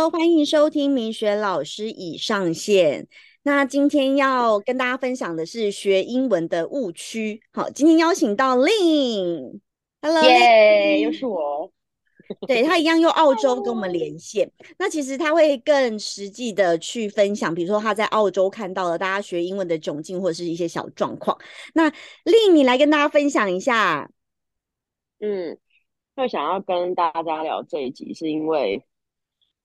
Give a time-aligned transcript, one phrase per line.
[0.00, 3.06] Hello，欢迎收听明学老师已上线。
[3.42, 7.42] 那今天要跟大家分享的是学英文的误区。
[7.52, 9.60] 好，今天邀请到 Lin。
[10.00, 11.70] Hello，耶，又是我。
[12.48, 14.50] 对他一样用澳洲跟我们连线。
[14.78, 21.36] 那其实他会更实际的去分享，比如说他在澳洲看到了大家学英文的窘境或者是一些小状况。
[21.74, 24.10] 那 Lin，你来跟大家分享一下。
[25.18, 25.58] 嗯，
[26.16, 28.82] 会想要跟大家聊这一集，是因为，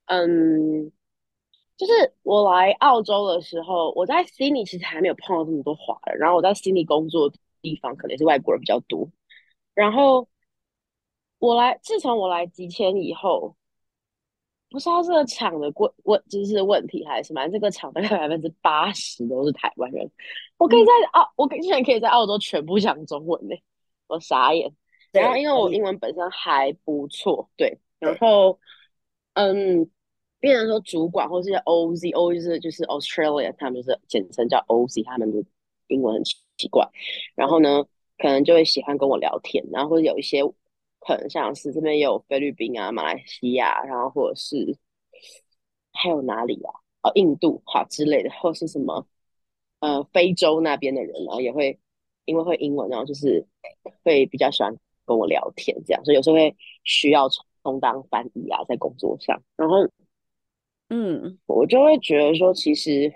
[0.05, 0.91] 嗯，
[1.77, 9.09] 就是我来澳洲的时候，我在悉尼其实还没有碰到这么多华人，然后我在悉尼工作的地方可能是外国人比较多，
[9.73, 10.27] 然后。
[11.37, 13.55] 我来，自从我来几千以后，
[14.69, 20.09] 不知道这个厂的问问就是问题还是什么，这个厂大概百分之八十都是台湾人。
[20.57, 23.55] 我可以在澳，我竟然可以在澳洲全部讲中文呢，
[24.07, 24.73] 我傻眼。
[25.11, 28.57] 然后因为我英文本身还不错，对，然后
[29.33, 29.91] 嗯，
[30.45, 35.43] 变成说主管或是 OZ，O 就是就是 Australia，他们就是简称叫 OZ，他们的
[35.87, 36.87] 英文很奇怪。
[37.35, 37.83] 然后呢，
[38.17, 40.41] 可能就会喜欢跟我聊天，然后或者有一些。
[41.07, 44.75] 很像是这边有菲律宾啊、马来西亚，然后或者是
[45.91, 46.73] 还有哪里啊？
[47.03, 49.05] 哦，印度哈之类的，或是什么
[49.81, 51.79] 呃非洲那边的人啊，也会
[52.25, 53.45] 因为会英文，然后就是
[54.03, 57.29] 会比较喜欢跟我聊天，这样，所以有时候会需要
[57.61, 59.39] 充当翻译啊，在工作上。
[59.55, 59.87] 然后，
[60.89, 63.13] 嗯，我就会觉得说，其实，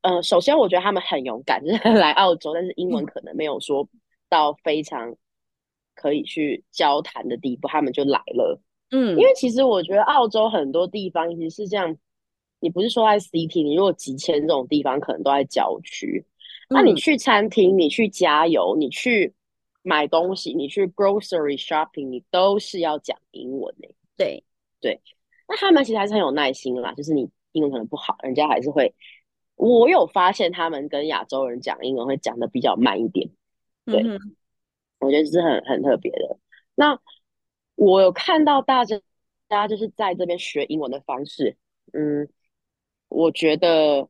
[0.00, 3.88] 呃，首先我觉得他们很勇敢，就是来澳洲，但是英文可能没有说
[4.28, 5.16] 到非常。
[5.94, 8.58] 可以去交谈的地步，他们就来了。
[8.92, 11.94] 嗯，因为其实我觉得澳洲很多地方其实是这样，
[12.60, 16.24] 你不是说在 city，你如果几千这种地方可能都在郊区，
[16.70, 19.34] 那你去餐厅，你去加油，你去
[19.82, 23.94] 买东西，你去 grocery shopping，你都是要讲英文的。
[24.16, 24.42] 对
[24.80, 24.98] 对，
[25.52, 28.94] 那他们其实还是很有耐心啦，就是你英文可能不好，人家还是会。
[29.56, 33.28] 我有发现他们跟亚洲人讲英文会讲的比较慢一点。
[33.84, 34.02] 对。
[34.98, 36.38] 我觉得是很很特别的。
[36.74, 36.98] 那
[37.74, 38.96] 我有看到大家，
[39.46, 41.56] 大家就是在这边学英文的方式，
[41.92, 42.26] 嗯，
[43.08, 44.08] 我觉得，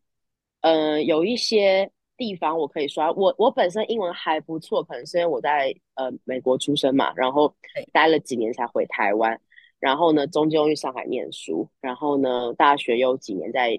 [0.60, 7.52] 嗯，有一些地方我可以说，我我本身英文还不错，可能是因为我在呃美国出生嘛，然后
[7.90, 9.40] 待了几年才回台湾，
[9.82, 13.78] 然后呢，中间又去上海念书，然后呢，大学又几年在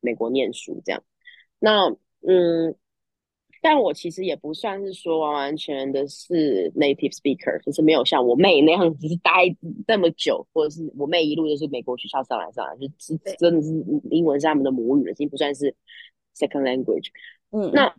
[0.00, 1.02] 美国念书，这样，
[1.58, 1.88] 那
[2.26, 2.76] 嗯。
[3.66, 9.56] 但我其实也不算是说完完全的是 native speaker，就是没有像我妹那样子待
[9.86, 13.70] 那么久，或者是我妹一路就是美国学校上来上来，就是真的是
[14.10, 15.74] 英文是他们的母语了，已经不算是
[16.36, 17.06] second language。
[17.52, 17.90] 嗯，那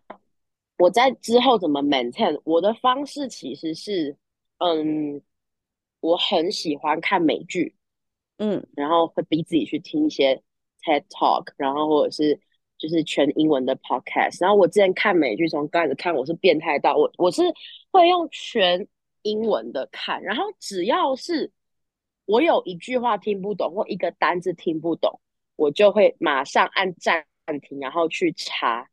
[0.78, 4.16] 我在之后怎么 maintain 我的方式其实是，
[4.60, 5.20] 嗯，
[6.06, 7.76] 我很喜欢看美剧，
[8.38, 10.42] 嗯，然后会逼自己去听一些
[10.84, 12.40] TED Talk，然后或者是。
[12.78, 17.42] 就是全英文的 podcast，然后我之前看美剧，从刚开始看我是变态到我我是
[17.90, 18.86] 会用全
[19.22, 21.50] 英文的看，然后只要是
[22.26, 25.22] 我有一句话听不懂或一个单字听不懂，
[25.56, 27.26] 我就会马上按暂
[27.62, 28.90] 停，然后去查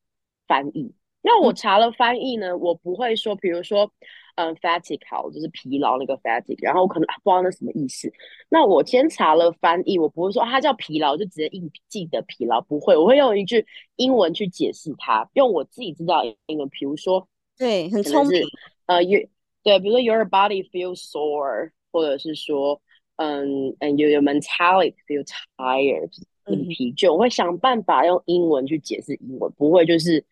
[0.46, 0.94] 翻译。
[1.20, 3.92] 那我查了翻译呢，我不会说，比如说。
[4.34, 8.10] 嗯，fatigue 好，就是疲劳那个 fatigue，然后我可能不知道那什么意思。
[8.48, 13.66] 那我先查了翻译，我不会说它叫疲劳，就直接硬记得疲劳，不会，我会用一句
[13.96, 17.28] 英文去解释它，用我自己知道的英文，比如说，
[17.58, 18.42] 对，很聪明。
[18.86, 19.28] 呃，you
[19.62, 22.80] 对，比如说 your body feels sore，或者是说，
[23.16, 25.22] 嗯，and your mentality feel
[25.58, 26.10] tired，
[26.44, 27.12] 很疲倦。
[27.12, 30.24] 我会想办法用英文去解释英文，不会就是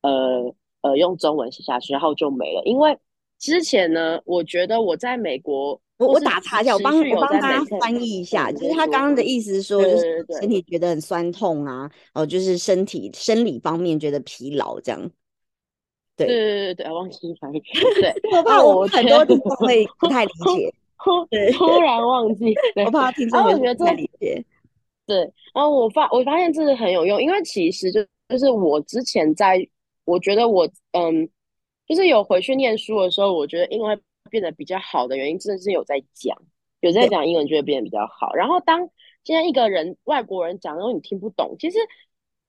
[0.00, 2.98] 呃呃用中文写下去，然后就没了，因为。
[3.38, 15.10] 之前呢，我觉得我在美国，我我打岔一下，我帮我帮他翻译一下，就是他刚刚的意思是说，就是身体觉得很酸痛啊，哦，就是身体生理方面觉得疲劳这样。
[16.16, 17.62] 对对对对对，忘记翻译。
[18.00, 20.72] 对， 我怕我很多听众会不太理 解，
[21.52, 22.54] 突然忘记，
[22.86, 24.42] 我怕听众会不太理解。
[25.06, 25.18] 对，
[25.54, 29.58] 然后我发我发现这个很有用，因为其实就就是我之前在，
[30.06, 31.28] 我觉得我嗯。
[31.86, 36.36] 就是有回去念书的时候，我觉得英文变得比较好的原因，真的是有在讲，
[36.80, 38.34] 有在讲英文就会变得比较好。
[38.34, 38.90] 然后当
[39.22, 41.78] 现在一个人外国人讲，然后你听不懂，其实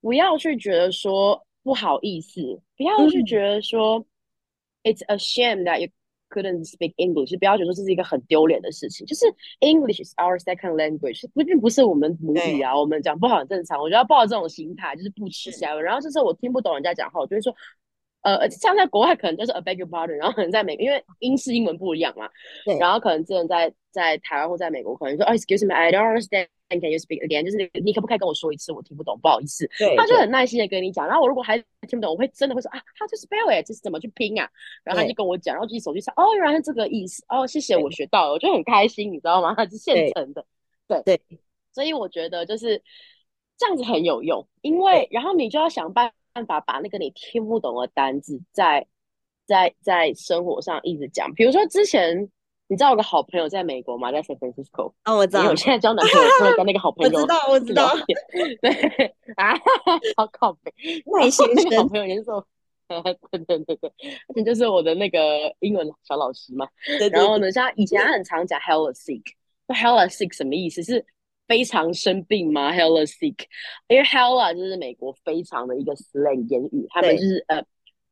[0.02, 4.04] 不要去觉得说不好意思，不要去觉得说
[4.84, 5.90] it's a shame that you
[6.30, 9.06] couldn't speak English，不要觉得这是一个很丢脸的事情。
[9.06, 9.26] 就是
[9.60, 13.80] English is our second language，不并不是我们母语啊，我们讲不好很正常。
[13.80, 15.84] 我觉得抱着这种心态，就是不耻下问。
[15.84, 17.54] 然后这时候我听不懂人家讲话，我就会说。
[18.22, 22.28] 呃，像在国外可能就是 a beg your pardon，然后可能在美，因为英式英文不一样嘛，
[22.66, 27.46] 对，然后可能之前在在台湾或在美国，可能说，哦，excuse me，I don't understand，can you speak again？
[27.46, 28.74] 就是你可不可以跟我说一次？
[28.74, 29.66] 我听不懂，不好意思。
[29.80, 33.66] 对，他就很耐心的跟你讲，然后我如果还听不懂，我会真的会说啊，how to spell it？
[33.66, 34.50] 这是怎么去拼啊？
[34.84, 39.54] 然后他就跟我讲，然后自己手机上，哦，原来是这个意思，哦，谢谢，我学到了，我就很开心，你知道吗？
[39.56, 40.46] 它是现成的，
[40.88, 41.22] 对对，
[41.72, 42.82] 所以我觉得就是
[43.58, 46.12] 这样子很有用，因为然后你就要想办
[46.46, 48.86] 法把那个你听不懂的单字在。
[49.48, 52.30] 在在生活上一直讲，比如说之前
[52.68, 54.12] 你知道有个好朋友在美国吗？
[54.12, 54.92] 在 San Francisco。
[55.06, 55.48] 哦，我知道。
[55.48, 57.18] 我现在交男朋友会跟那个好朋友。
[57.18, 57.90] 我知道，我知道。
[58.62, 59.58] 对啊，
[60.18, 60.74] 好靠北。
[61.06, 61.78] 外先生。
[61.78, 62.46] 好朋友也是说，
[63.32, 63.90] 对对对对，
[64.28, 65.18] 而且就是我的那个
[65.60, 66.68] 英文小老师嘛。
[67.14, 70.84] 然后呢，像以前他很常讲 hella sick，hella sick 什么意思？
[70.84, 71.06] 是
[71.48, 73.46] 非常生病吗？hella sick，
[73.88, 77.64] 因为 hella 就是美国非常的一个 slang 言语，他们就是呃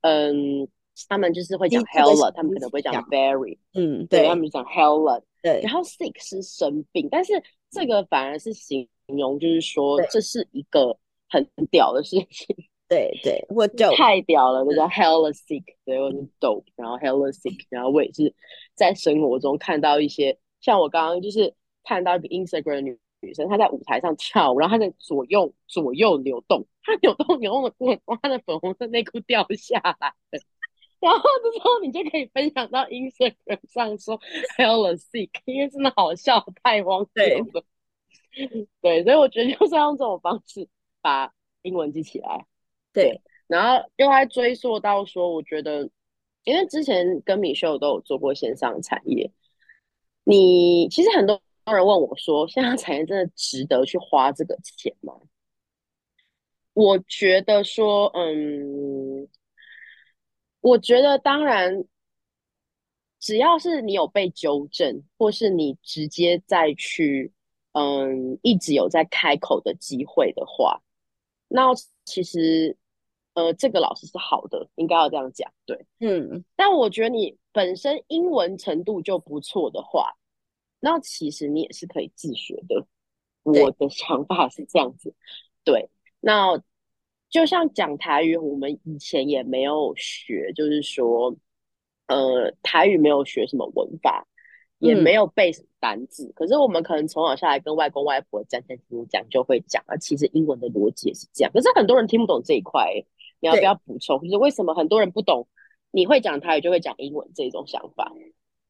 [0.01, 0.67] 嗯。
[1.09, 5.59] 他们就是会讲 hella，他们可能会讲 very，嗯，对，他们讲 hella，对。
[5.61, 7.33] 然后 sick 是生病，但是
[7.69, 10.97] 这个反而是形容，就是说这是一个
[11.27, 12.55] 很屌的事情。
[12.88, 18.33] 对对，我就太屌了，那叫 hella sick，对，我是 dope，然后 hella sick，然后我也是
[18.73, 21.53] 在生活中看到一些，像我刚刚就是
[21.83, 30.13] 看到一个 Instagram 女女生，她在舞台上跳舞，然后她在左右左右扭动，她扭动扭动的过程中， 她的粉红色内裤掉下来。
[31.01, 34.19] 然后这时候你就可以分享到 Instagram 上说
[34.57, 37.63] hella sick，因为真的好笑，太荒谬了。
[38.81, 40.68] 对，所以我觉得就是要用这种方式
[41.01, 41.31] 把
[41.62, 42.45] 英文记起来。
[42.92, 45.89] 对，然后又还追溯到说，我觉得
[46.44, 49.31] 因为之前跟米秀都有做过线上产业，
[50.24, 51.39] 你其实很多
[51.73, 55.13] 人问我说，现在产业真的值得去花这个钱吗？
[56.73, 59.27] 我觉得说，嗯。
[60.62, 61.85] 我觉得当然，
[63.19, 67.31] 只要是你有被纠正，或是你直接再去，
[67.73, 70.81] 嗯，一直有在开口的机会的话，
[71.47, 71.67] 那
[72.03, 72.75] 其实，
[73.35, 76.44] 呃，这个老师是好的，应该要这样讲，对，嗯。
[76.56, 80.15] 但我觉得你本身英文程度就不错的话，
[80.85, 82.85] 那其实你也是可以自学的。
[83.41, 85.13] 我的想法是这样子，
[85.63, 85.89] 对，
[86.19, 86.61] 那。
[87.27, 91.35] 就像讲台语，我们以前也没有学，就是说，
[92.07, 94.25] 呃，台语没有学什么文法，
[94.77, 96.31] 也没有背什么单字。
[96.33, 99.97] 可是我们可能从小下来跟外公外婆讲讲讲讲，就会讲啊。
[99.97, 101.51] 其实英文的逻辑也是这样。
[101.51, 103.03] 可是很多人听不懂这一块，
[103.41, 104.21] 你要不要补充？
[104.21, 105.45] 就是为什么很多人不懂？
[105.91, 108.13] 你会讲台语就会讲英文这种想法？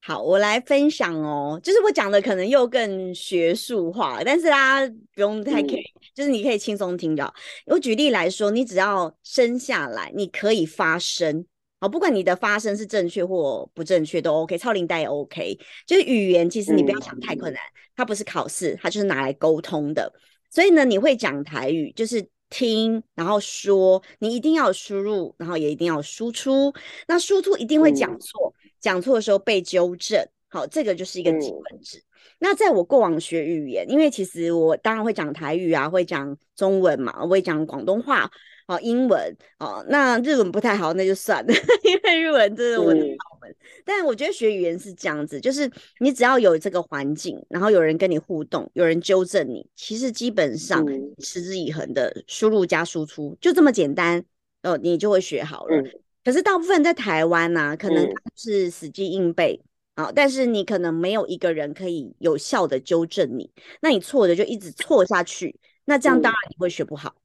[0.08, 1.60] 好，我来分享哦。
[1.64, 5.82] 就是我讲的可能又更学术化，但是大家不用太 care，
[6.14, 7.34] 就是你可以轻松听到。
[7.66, 11.44] 我举例来说，你只要生下来，你可以发声，
[11.80, 15.58] 好，不管你的发声是正确或不正确都 OK，超龄带也 OK。
[15.88, 17.60] 就是语言，其实你不要想太困难，
[17.96, 20.14] 它不是考试，它就是拿来沟通的。
[20.52, 26.72] 所以呢，你会讲台语，就是听，然后说，你一定要输入，然后也一定要输出。
[27.08, 28.54] 那输出一定会讲错。
[28.86, 32.00] 讲错的时候被纠正，好，这个就是一个基本值。
[32.38, 38.30] 那在我过往学语言，因为其实我当然会讲台语啊，会讲中文嘛，我会讲广东话，
[38.68, 41.52] 哦，英文，哦，那日文不太好，那就算了，
[41.84, 43.56] 因为日文真的我的窍门。
[43.84, 45.68] 但我觉得学语言是这样子，就是
[46.00, 50.86] 你只要有这个环境，然后有人跟你互动，有人纠正你，其实基本上
[51.18, 54.24] 持之以恒的输入加输出，就这么简单，
[54.62, 55.84] 哦，你就会学好了。
[56.26, 58.06] 可是大部分在台湾呢，可能
[58.36, 59.62] 是死记硬背
[59.94, 67.16] 啊，但是你可能没有一个人可以有效的纠正你，那你错的就一直错下去，那这样当然你会学不好。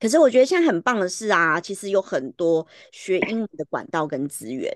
[0.00, 4.72] 可是我觉得现在很棒的是啊，其实有很多学英文的管道跟资源。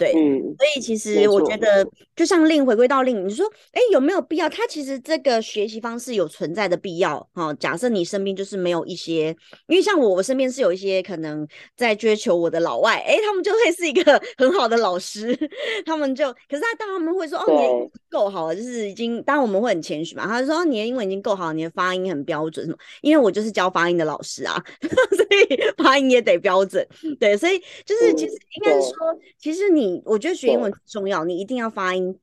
[0.00, 4.48] 对，所以其实我觉得，就像令回归到令，你说，哎，有没有必要？
[4.48, 7.52] 他其实这个学习方式有存在的必要哈。
[7.60, 9.26] 假设你身边就是没有一些，
[9.68, 15.38] 因为像我，我身边是有一些可能在追求我的老外，哎，他们就会是一个很好的老师，
[15.84, 20.26] 他们就，可是他当他们会说，哦，你够好了，就是已经，当然我们会很谦虚嘛。
[20.26, 22.78] 他就说，你的英文已经够好，你的发音很标准，什么？
[23.02, 26.86] 因为我就是教发音的老师啊， 所以发音也得标准。
[27.18, 28.96] 对，所以就是其实应该是说，
[29.38, 29.89] 其实你。
[30.04, 32.18] 我觉得学英文很重要，你一定要发音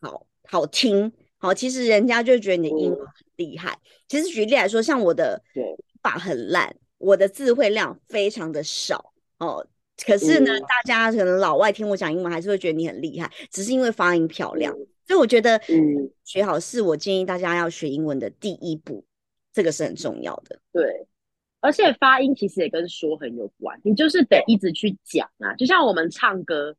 [0.00, 1.12] 好好听。
[1.38, 3.78] 好，其实人家就觉得你的英文很厉害。
[4.08, 5.42] 其实举例来说，像我的
[6.02, 9.66] 法很烂，我的词汇量非常的少哦。
[10.06, 14.74] 可是呢，大家可能老外听我讲英文，还是会觉得你很厉害，只是因为发音漂亮。
[15.06, 19.04] 所以我觉得，嗯，学好是我建议大家要学英文的第一步，
[19.52, 20.58] 这个是很重要的。
[20.72, 21.06] 对。
[21.64, 26.76] 而且发音其实也跟说很有关，你就是得一直去讲啊，就像我们唱歌，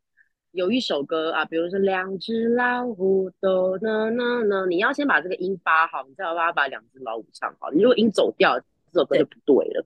[0.52, 7.72] 有一首歌啊，比如说两只老虎都呢呢呢，你要先把这个音发好，你再要把把两只老虎唱好。
[7.72, 8.60] 你如果音走掉，
[8.94, 9.84] 这首歌就不对了。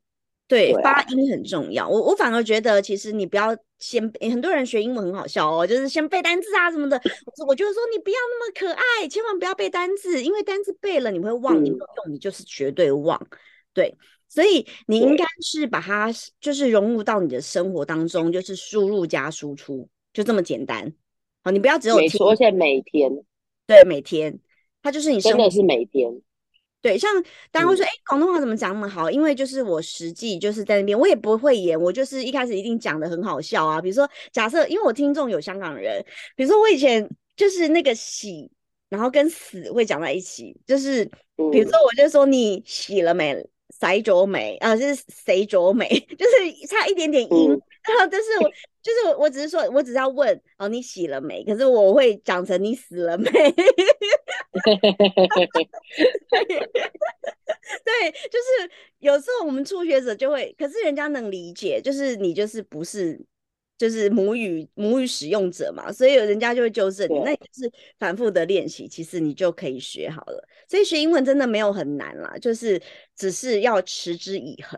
[0.50, 1.88] 对，发音很重要。
[1.88, 7.00] 我我反而觉得，其实你不要先，很多人学英文很好笑哦，就是先背单词啊什么的。
[7.38, 13.26] 我我就是说，你不要那么可爱，千万不要背单词，因为单词背了你会忘，你不用你就是绝对忘。
[13.74, 13.96] 对。
[14.30, 16.10] 所以你应该是把它
[16.40, 20.94] 就是融入到你的生活当中，就是输入加输出，就这么简单。
[21.44, 23.12] 好，你不要只有听，而且每天，
[23.66, 24.40] 对，每天，
[24.84, 26.22] 它就是你真的是每天。
[26.82, 27.12] 对，像
[27.52, 29.12] 大家会说，哎，广东话怎么讲那么好？
[29.12, 33.82] 因为就是我实际就是在那边，我也不会演，我就是一开始一定讲的很好笑啊。
[33.82, 36.02] 比如说，假设因为我听众有香港人，
[36.38, 38.50] 比如说我以前就是那个喜，
[38.88, 41.04] 然后跟死会讲在一起，就是
[41.52, 43.36] 比如说我就说你洗了没？
[43.78, 44.76] 谁着美啊？
[44.76, 47.50] 就是谁着美， 就是差一点点音。
[47.88, 48.50] 然后，但是我
[48.82, 51.44] 就是我，我只是说，我只是要问哦，你洗了没？
[51.44, 53.30] 可是我会讲成你死了没？
[53.32, 53.52] 对，
[58.12, 63.20] 就是有时候我们初学者就会，可是人家能理解，就是你就是不是。
[63.80, 67.18] 就是母语母语使用者嘛，所以人家就会纠正你。
[67.22, 70.46] 那也是反复的练习，其实你就可以学好了。
[70.68, 72.80] 所以学英文真的没有很难啦，就是
[73.16, 74.78] 只是要持之以恒。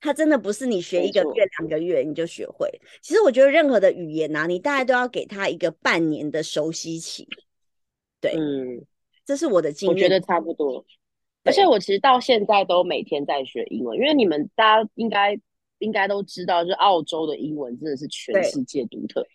[0.00, 2.70] 它真的不是你学一个月两个月你就学会。
[3.02, 7.28] 其实我觉得任何的语言呐，你大概都要给他一个半年的熟悉期。
[8.18, 8.82] 对，嗯，
[9.26, 9.94] 这是我的经验。
[9.94, 10.82] 我觉得差不多。
[11.44, 15.38] 而且我其实到现在都每天在学英文，因为你们大家应该。
[15.78, 19.26] 应该都知道，就是澳洲的英文真的是全世界独特。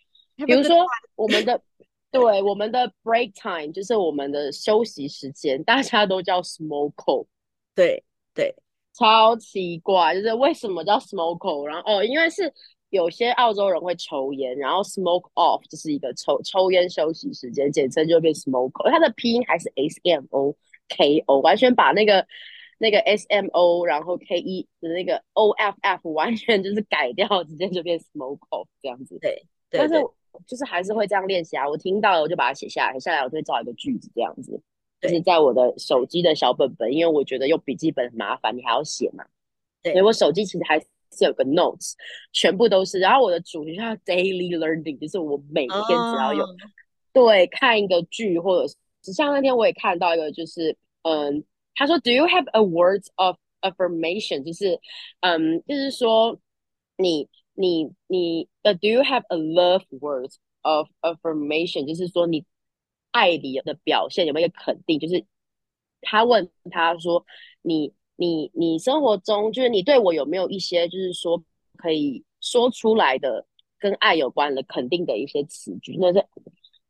[0.46, 0.76] 比如说，
[1.14, 1.60] 我们的
[2.10, 7.26] 对我们的 break time 就是我们的休息时间，大家都叫 smoke。
[7.74, 8.02] 对
[8.34, 8.54] 对，
[8.92, 11.64] 超奇怪，就是为什么叫 smoke？
[11.66, 12.52] 然后哦，因为是
[12.90, 18.90] 有些澳洲人会抽烟，然后 smoke off 就是一个抽抽烟休息时间，简称就变 smoke。
[18.90, 20.56] 它的拼音还是 s m o
[20.88, 22.26] k o，完全把那个。
[22.82, 29.16] 那个 S M O，然后 K E 的那个 O F F 完全就是改掉，直接就变 smoke off 这样子。
[29.20, 29.94] 对，但是
[30.48, 31.68] 就是还是会这样练习啊。
[31.68, 34.60] 我听到了，我就把它写下来，写下来我就会造一个句子这样子，
[35.00, 39.24] 就是在我的手机的小本本，因为我觉得用笔记本很麻烦，你还要写嘛。
[39.80, 40.86] 对，所以我手机其实还是
[41.20, 41.92] 有个 notes，
[42.32, 42.98] 全部都是。
[42.98, 46.44] 然后我的主题叫 daily learning，就是我每天只要有
[47.12, 48.66] 对看一个剧，或者
[49.04, 51.44] 是像那天我也看到一个，就是嗯。
[51.74, 54.44] 他说：“Do you have a words of affirmation？
[54.44, 54.78] 就是
[55.20, 56.38] 嗯，就是说
[56.96, 61.86] 你你你呃，Do you have a love words of affirmation？
[61.86, 62.44] 就是说你
[63.10, 64.98] 爱里的表现有没有一个肯定？
[64.98, 65.24] 就是
[66.02, 67.24] 他问他说
[67.62, 71.42] 你你你生活中就是你对我有没有一些就是说
[71.76, 73.46] 可以说出来的
[73.78, 75.96] 跟爱有关的肯定的一些词句？
[75.98, 76.26] 那是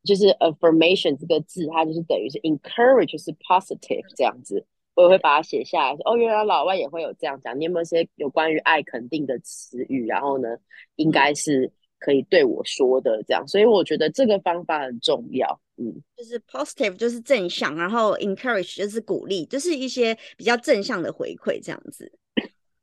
[0.03, 5.97] 就是 affirmation 这个字，它就是等于是 encourage 是 positive 这样子。”我也会把它写下来。
[6.05, 7.59] 哦，原来老外也会有这样讲。
[7.59, 10.05] 你有没有些有关于爱肯定的词语？
[10.07, 10.49] 然后呢，
[10.95, 13.47] 应该是可以对我说的这样。
[13.47, 15.59] 所以我觉得这个方法很重要。
[15.77, 22.11] 嗯，就是 positive 就是正向，然后 encourage 就是鼓励，就是一些比较正向的回馈这样子。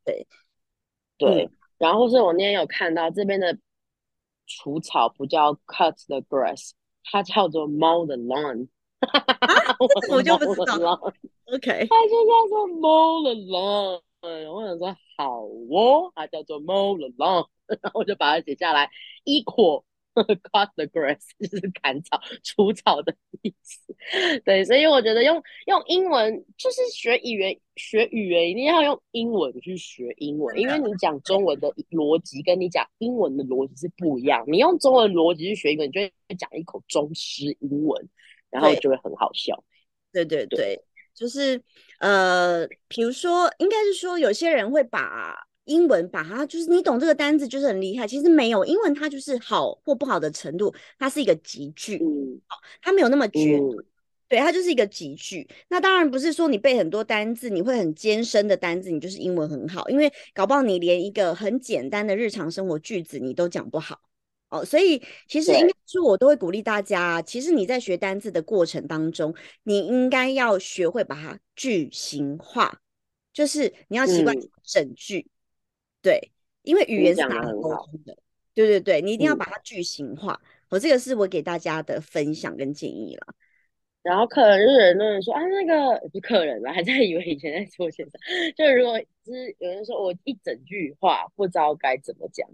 [0.03, 0.27] 对，
[1.17, 1.49] 对。
[1.77, 3.57] 然后是我那天有看到这边的
[4.45, 6.71] 除草不叫 cut the grass，
[7.05, 8.67] 它叫做 mow the lawn。
[10.11, 11.13] 我就不知道。
[11.45, 14.01] OK，它就叫做 mow the lawn。
[14.21, 18.89] 我想说好哦，它叫做 mow the lawn，然后我就把它写下来
[19.25, 23.95] ，equal cut the grass 就是砍草、除草的意思。
[24.45, 34.43] 对，所以我觉得用用英文就是学语言，学语言一定要用英文去学英文，因为你讲中文的逻辑跟你讲英文的逻辑是不一样。
[34.47, 38.09] 你用中文逻辑去学英文，你就会讲一口中式英文。
[38.51, 39.63] 然后就会很好笑，
[40.11, 40.79] 对对对，
[41.15, 41.61] 就是
[41.99, 52.41] 呃，比如说，应该是说，有些人会把英文把它就是你懂这个单字就是很厉害，其实没有，英文它就是好或不好的程度，它是一个集句，嗯，
[52.81, 53.85] 它没有那么绝对，
[54.27, 55.47] 对，它就是一个集句。
[55.69, 63.99] 那当然不是说你背很多单字，你会很艰深的单字，你就是英文很好，因为搞不好你连一个很简单的日常生活句子你都讲不好。
[64.51, 67.21] 哦，所以其实应该说，我都会鼓励大家。
[67.21, 72.81] 其实你在学单字的过程当中，你应该要学会把它句型化，
[73.31, 75.25] 就是你要习惯整句。
[76.01, 76.31] 对，
[76.63, 78.17] 因为语言是拿来沟通的。
[78.53, 80.41] 对对对，你一定要把它句型化。
[80.69, 83.33] 我这个是我给大家的分享跟建议了。
[84.03, 88.13] 然后客人就是人说啊，那个不是客人了，还在以为以前在做线上。
[88.57, 92.49] 就是如果就是有人说我一整句话不知道该怎么讲，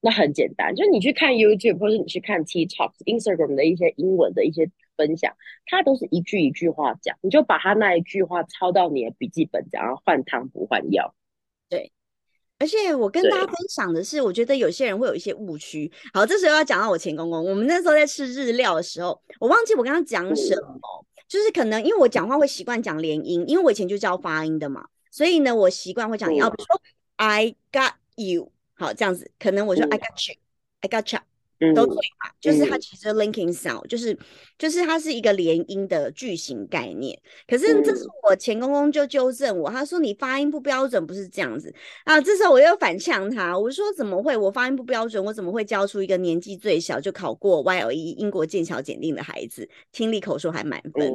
[0.00, 5.34] 那很简单，就是你去看 YouTube 或者你去看 TikTok、Instagram 的一些英文的一些分享，
[5.66, 11.14] 它都是一句一句话讲，你就把它那一句话抄到你的笔记本，然后换汤不换药。
[11.68, 11.92] 对。
[12.58, 15.92] 而且我跟大家分享的是，我觉得有些人会有一些误区。
[16.14, 17.44] 好，这时候要讲到我前公公。
[17.44, 26.80] 我们那时候在吃日料的时候，我忘记我刚刚讲什么，就是可能因为我讲话会习惯讲连音，因为我以前就教发音的嘛，所以呢，我习惯会讲，要比如说
[27.16, 31.20] I got you，好这样子，可能我说 I got you，I got you。
[31.74, 34.14] 都对嘛，就是它其实 linking sound，就是
[34.58, 37.18] 就是它是一个连音的句型概念。
[37.48, 42.20] 可是这是我前公公就纠正我，他说你发音不标准，不是这样子啊。
[42.20, 44.36] 这时候我又反呛他，我说怎么会？
[44.36, 51.10] 我发音不标准，我怎么会教出一个年纪最小就考过 YLE 英国剑桥检定的孩子，听力口说还满分？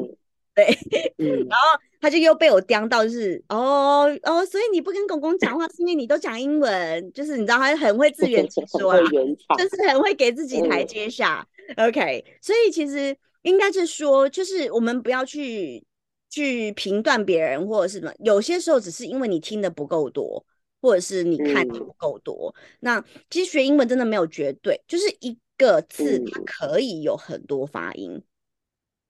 [0.62, 1.16] 对，
[1.50, 9.00] 然后他就又被我刁到，就是哦哦，所以你不跟公公讲话，是因为你都讲英文，就是你知道他很会自圆其说啊，
[9.58, 11.48] 就是很会给自己台阶下。
[11.78, 15.84] OK，所以其实应该是说，就是我们不要去
[16.30, 20.44] 去评断别人或者是什么，有些时候只是因为你听的不够多，
[20.82, 22.54] 或者是你看的不够多。
[22.80, 28.22] 那其实学英文真的没有绝对，就是一个字它可以有很多发音。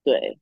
[0.04, 0.38] 对。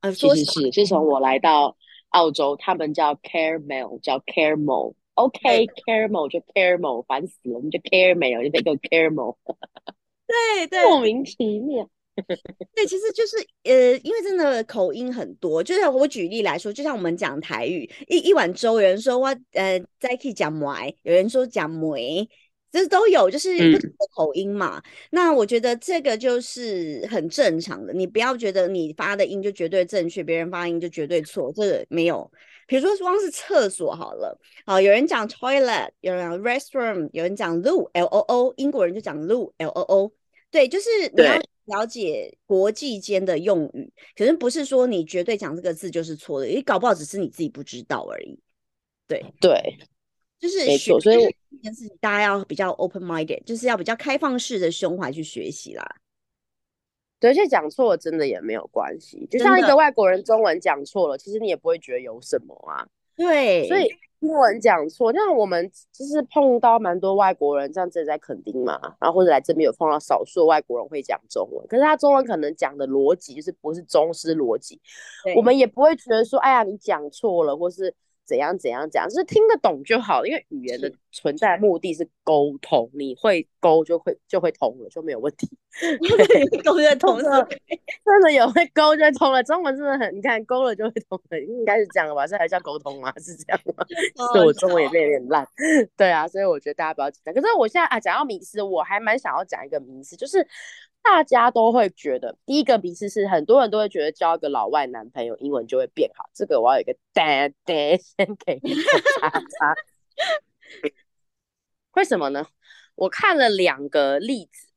[0.00, 1.76] 呃，其实是，自从我来到
[2.10, 9.36] 澳洲，他们叫 caramel，叫 caramel，OK，caramel 就 caramel，烦死了，我们就 caramel，就得个 caramel，
[10.26, 11.88] 对对， 莫名其妙。
[12.74, 22.28] 对，其实就是呃，因为真的口音很多，就像我举例来说，就像我们讲台语，一一碗粥，有人说我呃在可以讲梅，有人说讲梅。
[22.70, 24.82] 这都有，就是不同的口音嘛。
[25.10, 27.92] 那我觉得这个就是很正常的。
[27.92, 32.30] 你不要觉得你发的音就绝对正确，别人发音就绝对错，这个没有。
[32.66, 40.12] 比如说光是厕所好了，好，有人讲 toilet，有人讲 restroom，有人讲 loo，l o o，英国人就讲 loo，l o o。
[40.50, 48.38] 对，就是你要了解国际间的用语，可是不是说你绝对讲这个字就是错的，你搞不好只是你自己不知道而已。
[49.06, 49.78] 对对。
[50.40, 55.84] 就是没错，所以这件事情大家要比较 open minded，就是要比较开放式的胸怀去学习啦。
[57.20, 62.86] 对，而且讲错了真的也没有关系，就像一个外国人中文讲错了，其实你也不会觉得有什么啊。
[63.16, 63.88] 对，所以
[64.20, 74.80] 英文讲错，像我们就是碰到蛮多外国人，这样子在垦丁嘛，然后或者来这边有碰到少数外国人会讲中文，可是他中文可能讲的逻辑就是不是中式逻辑，
[75.34, 77.94] 我们也不会觉得说，哎呀，你讲错了，或是。
[78.28, 85.48] 怎样怎样讲，就是听得懂就好，因为语言的存在目的是沟通，你会沟就会就会通了，就没有问题。
[86.62, 87.48] 沟就通了，
[88.04, 89.42] 真的有会沟就通了。
[89.42, 92.26] 中文真的很，你看沟了就会通了，应该是这样吧？
[92.26, 93.10] 这还叫沟通吗？
[93.18, 93.84] 是这样吗？
[94.32, 95.48] 所以我中文也变有点烂。
[95.96, 97.32] 对啊，所以我觉得大家不要紧张。
[97.34, 100.46] 可是我现在啊，讲到迷思，我还蛮想要讲一个迷思，就是。
[101.02, 106.28] 大家都会觉得，第一个迷思是很多人都会觉得交一个老外男朋友，英文就会变好。
[106.34, 108.60] 这个我要有一个哒哒先给
[109.20, 109.74] 叉叉。
[111.94, 112.46] 为什么呢？
[112.94, 114.68] 我看了两个例子，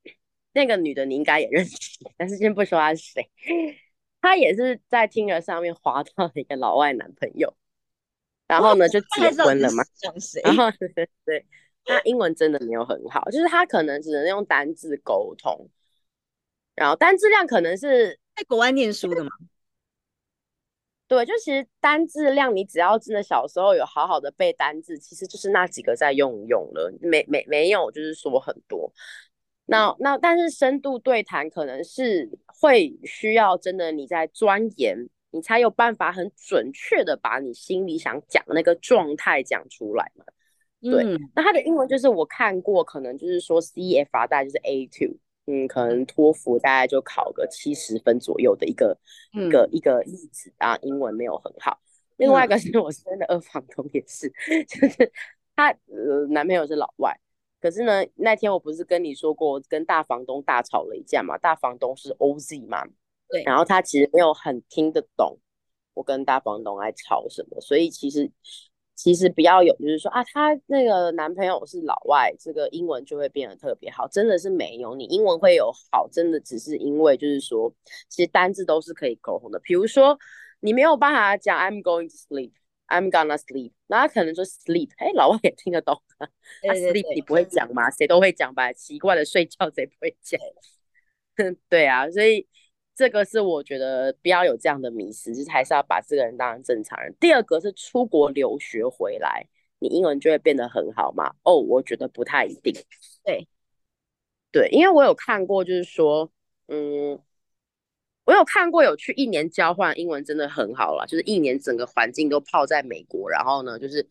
[0.54, 3.30] 那个女的你应该也认识，但是先不说她是谁。
[4.22, 7.54] 她也是在听着上面滑到了一个老外男朋友，
[8.48, 9.84] 然后呢就结婚了嘛。
[10.44, 10.72] 然后
[11.26, 11.46] 对，
[11.84, 15.70] 她英文真的没有很好，就是她可能只能用单字沟通。
[16.76, 19.30] 然后单字量可能是在国外念书的嘛？
[21.08, 28.94] 对，就其实单字量，你只要真的小时候有好好的背单字，其实就是那几个在用用了，没没没有就是说很多。
[29.66, 40.24] 那那但是深度对谈可能是会需要真的你在钻研，你才有办法很准确的把你心里想讲的那个状态讲出来嘛。
[40.82, 41.04] 对，
[41.36, 45.18] 那它的英文就是我看过，可能就是说 CFR 大概就是 A two。
[45.47, 48.97] 嗯，可能托福大概就考个七十分左右的一个
[49.34, 51.80] 一个一个例子啊，英文没有很好。
[52.17, 54.30] 另外一个是我身边的二房东也是，
[54.69, 55.12] 就是
[55.56, 57.19] 他呃男朋友是老外，
[57.60, 61.38] 可是呢那天我不是跟你说过跟大房东大吵了一架嘛？
[61.38, 62.86] 大房东是 OZ 嘛？
[63.27, 65.39] 对，然后他其实没有很听得懂
[65.95, 68.32] 我跟大房东在吵什么，所以其实。
[69.02, 74.94] 其实不要有，就是说啊，她那个男朋友是老外，这个英文就会变得特别好，真的是没有。
[74.94, 77.74] 你英文会有好，真的只是因为就是说，
[78.10, 79.60] 其实单字都是可以沟通的。
[79.62, 80.16] 比如说，
[80.60, 86.00] 你没有办法讲 I'm going to sleep，I'm gonna sleep，那他可能说 sleep，哎，老外也听得懂。
[86.20, 87.90] 他 sleep 你不会讲吗？
[87.90, 88.72] 谁都会讲吧？
[88.72, 90.40] 奇怪的睡觉谁不会讲？
[91.68, 92.48] 对啊，所以。
[93.02, 97.12] 这个是我觉得不要有这样的迷失，就是还是要把这个人当成正常人。
[97.20, 99.44] 第二个是出国留学回来，
[99.80, 101.34] 你英文就会变得很好吗？
[101.42, 102.72] 哦，我觉得不太一定。
[103.24, 103.48] 对，
[104.52, 106.32] 对，因为我有看过，就是说，
[106.68, 107.20] 嗯，
[108.26, 114.08] 我有看过有去一年交换，英文真的很好了，就是一年整个环境都泡在美国，然后呢，就是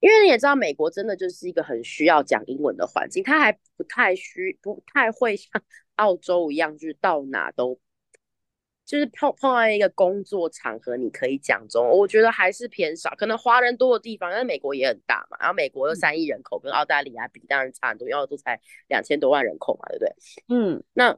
[0.00, 5.50] 因为你也知道，美国真的就是一个很需要讲英文的环境，它还不太需不太会像
[5.94, 7.80] 澳洲一样，就是到哪都。
[8.86, 13.08] 就是碰碰到一个工作场合，你可以讲中，我觉得还是偏少。
[13.16, 20.14] 可能华人多的地方，因为美国也很大嘛，然后美国有三亿人口，跟澳大利亚比当然差很多，因为都才两千多万人口嘛，对不对？
[20.48, 21.16] 嗯，那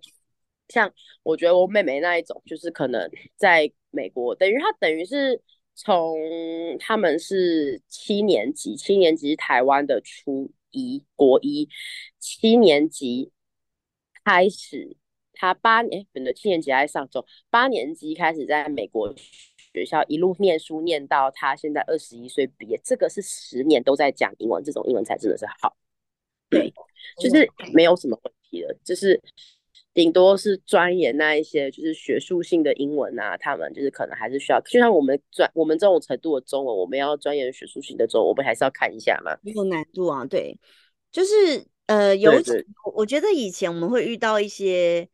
[0.68, 0.92] 像
[1.24, 5.42] 我觉得我妹妹那一种，就是可能在美国，等于她等于是
[5.74, 6.16] 从
[6.78, 11.68] 他们是七年级，七年级是台湾的初一国一，
[12.20, 13.32] 七年级
[14.24, 14.96] 开始。
[15.38, 19.14] 他八年，本的七年级还在上中，八年级开始在美国
[19.72, 25.76] 学校一路念书，念到他现在二十一岁毕业，这个是十年都在讲英文，这种英文才真的是好。
[26.48, 26.72] 对，
[27.20, 29.20] 就是没有什么问题的，就是
[29.92, 39.36] 顶多是钻研那一些就是学术性的英文啊，他们就是可能还是需要，就像我们专我们这种程度的中文，我们要钻研学术性的中文，我们还是要看一下嘛。
[39.42, 40.58] 有难度啊，对，
[41.12, 42.52] 就是呃，尤其
[42.94, 45.06] 我觉得以前我们会遇到一些。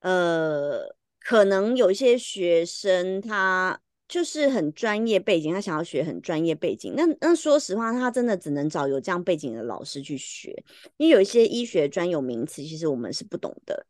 [0.00, 6.94] 呃，可能有一些学生他就是很专业背景，他想要学很专业背景。
[6.96, 10.62] 那那说实话，他真的只能找有这样背景的老师去学，
[10.96, 13.86] 因为有一些医学专有名词，其实我们是不懂的。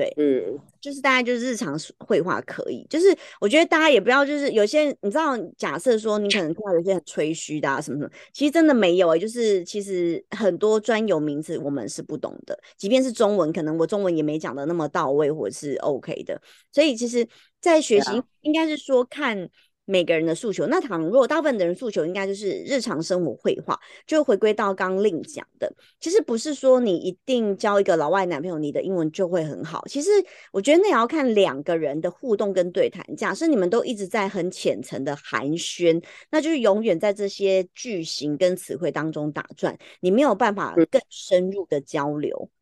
[0.00, 16.40] 对，嗯，就是大家就是日常绘画可以，就是我觉得大家也不要就是有些你知道，假设说你可能听到有些很吹嘘的啊什么什么，其实真的没有哎，就是其实很多专有名词我们是不懂的，即便是中文，可能我中文也没讲的那么到位或者是 OK 的，
[16.72, 17.28] 所以其实，
[17.60, 19.50] 在学习应该是说看。
[19.90, 23.76] 每个人的诉求，那倘若大部分的人诉求应该就是日常生活绘画，
[24.06, 29.84] 就回归到刚令讲的，其实不是说你一定交一个老外男朋友，你的英文就会很好。
[29.88, 30.10] 其实
[30.52, 33.04] 我觉得那也要看两个人的互动跟对谈。
[33.16, 36.00] 假设你们都一直在很浅层的寒暄，
[36.30, 42.48] 那就是永远在这些句型跟词汇当中打转，你没有办法更深入的交流。
[42.50, 42.59] 对，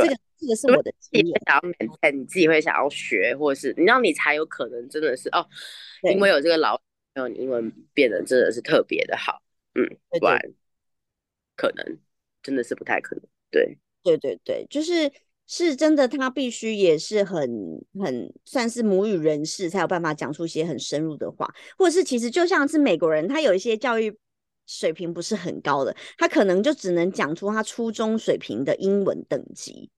[0.00, 1.40] 对，这个这个是我的经验。
[1.46, 5.46] 想要你自己会想要学，或者是你让你才有可能真的是哦。
[6.02, 6.76] 因为有这个老
[7.14, 9.40] 朋友，英文变得真的是特别的好，
[9.74, 10.38] 嗯，不然
[11.56, 11.98] 可能
[12.42, 13.24] 真的是不太可能。
[13.50, 15.10] 对，对对对，就是
[15.46, 17.48] 是真的，他必须也是很
[17.98, 24.14] 很算是母语人士，才有办法讲出一些很深入的话，或者是其实就像是美国人，他有一些教育
[24.66, 29.90] 水平不是很高的，他可能就只能讲出他初中水平的英文等级，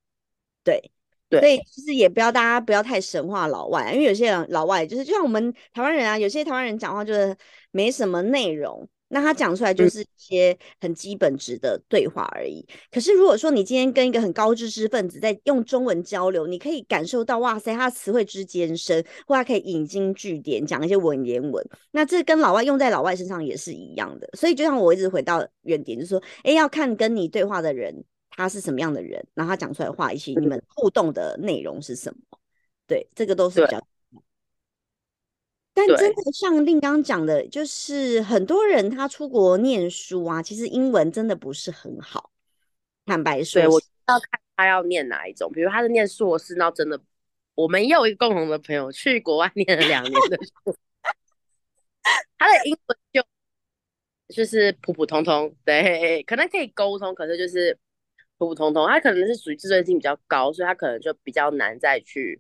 [0.63, 0.91] 对。
[1.29, 7.37] 对所以其实也不要大家不要太神话老外，因为有些人老外就是就像我们台湾人啊，有些台湾人讲话就是
[7.73, 12.67] 没什么内容，那他讲出来就是一些很基本值的对话而已。
[12.91, 24.29] 可是如果说你今天跟一个很高知识分子在用中文交流，你可以感受到哇塞，他词汇之间深，或他可以引经据典讲一些文言文，那这跟老外用在老外身上也是一样的。
[24.35, 28.05] 所以就像我一直回到原点，就是说，哎，要看跟你对话的人。
[28.39, 29.27] 他是什么样的人？
[29.33, 32.39] 然后他讲出来话，以及你们互动的内容是什么？
[32.87, 33.83] 对，这个都是比较。
[35.77, 42.33] 但真的像令刚讲的，就是很多人他出国念书啊，其实英文真的不是很好。
[43.05, 45.53] 坦白说，我要看他要念哪一种。
[45.53, 46.99] 比如他是念硕士，那真的，
[47.55, 50.77] 我们也有一个共同的朋友去国外 念了两年的书，
[52.39, 53.23] 他的英文就
[54.35, 57.79] 就是普普通通，对，可能可以沟通，可是就是。
[58.39, 62.39] 普普通通，他可能是属于自尊心比较高，所以他可能就比较难再去，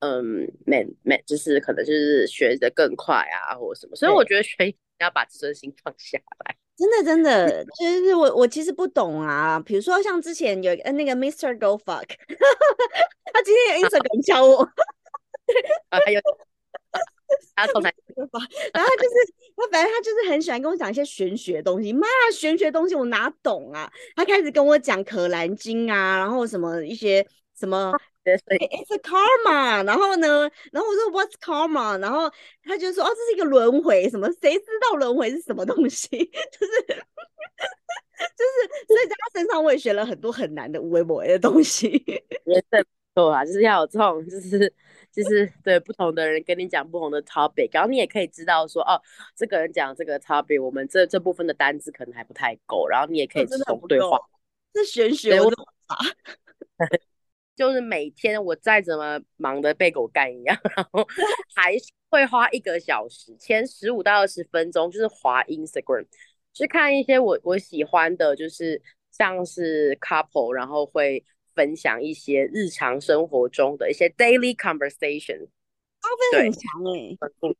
[0.00, 3.96] 嗯，没没，就是可能就是学的更快啊，或者什么。
[3.96, 6.56] 所以我觉得学要把自尊心放下来。
[6.76, 9.58] 真的，真的， 就是我我其实不懂啊。
[9.64, 11.58] 比如说像之前有呃那个 Mr.
[11.58, 12.06] Go Fuck，
[13.32, 14.62] 他今天有 Instagram 教我，
[15.90, 16.20] 啊还有。
[17.56, 17.92] 他从来
[18.72, 21.92] 然后就是他，反正他就是很喜欢跟我讲一些玄学东西。
[21.92, 23.90] 妈，玄学东西我哪懂啊？
[24.14, 27.26] 他开始跟我讲《可兰经》啊，然后什么一些
[27.58, 27.92] 什么
[28.26, 29.84] ，It's a karma。
[29.86, 31.98] 然后呢，然后我说 What's karma？
[32.00, 32.30] 然后
[32.64, 34.28] 他就说哦，这是一个轮回，什么？
[34.40, 36.08] 谁知道轮回是什么东西？
[36.08, 36.18] 就
[36.66, 41.88] 是就是，所以在他身上我也学了很多很难的微博的东西。
[42.46, 44.72] 也是错啊，就是要有这种就是。
[45.12, 49.00] 就是对不同的人跟你讲不同的 topic，然后你也可以知道说哦，
[49.34, 54.18] 这个人讲这个 topic，我们这这部分的单子可能还不太够，然后你也可以从对话。
[54.74, 55.64] 这玄学我怎么
[57.56, 61.04] 就是每天我再怎么忙的被狗干一样， 然后
[61.54, 66.06] 还是会花一个小时，前十五到二十分钟就是滑 Instagram，
[66.52, 75.48] 去看一些我我喜欢的，就是像是 couple，然后会分享一些日常生活中的一些 daily conversation，
[76.00, 76.62] 他分很强
[76.94, 77.56] 哎。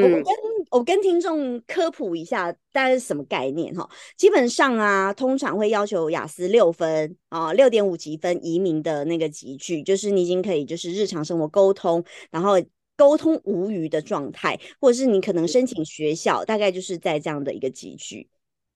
[0.00, 0.24] 我跟
[0.70, 3.88] 我跟听众科普一下，大概是什么概念哈？
[4.16, 12.54] 基本上啊，通常会要求雅思六分啊，六点五级分移民的那个级距，就是你已经可以就是日常生活沟通，然后
[12.96, 18.28] 沟通无余的状态，或者是你可能申请学校，大概就是在这样的一个集聚，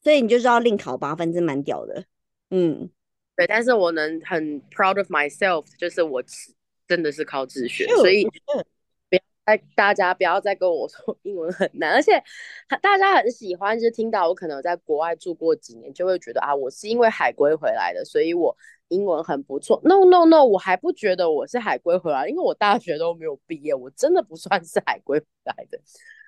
[0.02, 2.04] 所以你就知道另考八分，真蛮屌的。
[2.50, 2.90] 嗯，
[3.36, 6.22] 对，但是我能很 proud of myself，就是我
[6.86, 8.26] 真的是靠自学，所以。
[9.46, 12.20] 哎，大家不要再跟我说 英文很难，而且
[12.82, 18.56] 大家很喜欢，就是听到我可能在国外住过几年，就会觉得啊，我是因为海归回来的，所以我
[18.88, 19.80] 英文很不错。
[19.84, 25.78] No No No，我还不觉得我是海归回来，因为我大学都没有毕业，我真的不算是海归回来的。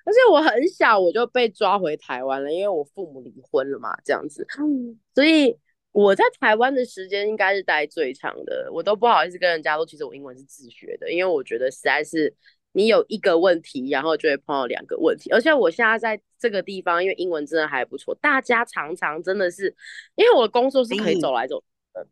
[0.05, 4.47] 而且我很小我就被抓回台湾了，因为我父母离婚了嘛，这样子。
[4.57, 5.59] 嗯，所以
[5.91, 12.33] 我在台湾的时间应该是待最长的，我都不好意思跟人家说，其实我英文是自学的，因为我觉得实在是。
[12.71, 15.29] 你有一个问题，然后就会碰到两个问题。
[15.31, 19.75] 而且我现在在这个地方，因为英文真的还不错，大家常常真的是，
[20.15, 22.07] 因为我的工作是可以走来走的，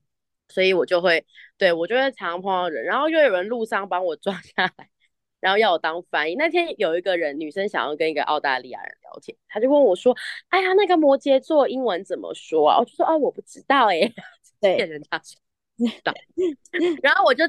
[0.49, 1.25] 所以我就会，
[1.57, 4.89] 对我就会常常碰到人，然后又有人路上帮我抓下来，
[5.39, 6.35] 然后要我当翻译。
[6.35, 10.17] 那天有一个人，女生想要跟一个澳大利亚人聊天，她就问我说
[10.49, 14.11] ：“哎呀，那个摩羯座英文怎么说啊？”我就说：“哦，我不知道哎。”
[14.59, 15.39] 骗 人家说
[17.03, 17.43] 然后我就，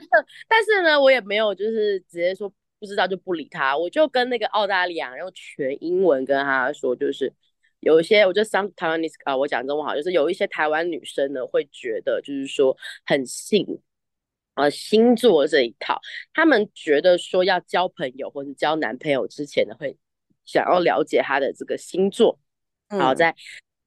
[0.46, 2.52] 但是呢，我也没有就是直接说。
[2.80, 7.32] 不知道就不理他，我就跟那个澳大利亚用全英文跟他说，就是
[7.80, 13.66] 有一些，我觉得 some Taiwanese 啊，我讲中文好，就是有一些台湾女生呢会觉得，就是说很信
[14.54, 16.00] 呃星座这一套，
[16.32, 19.96] 他们觉得说要交朋友或者交男朋友之前呢，会
[20.44, 22.38] 想要了解他的这个星座，
[22.88, 23.34] 然后再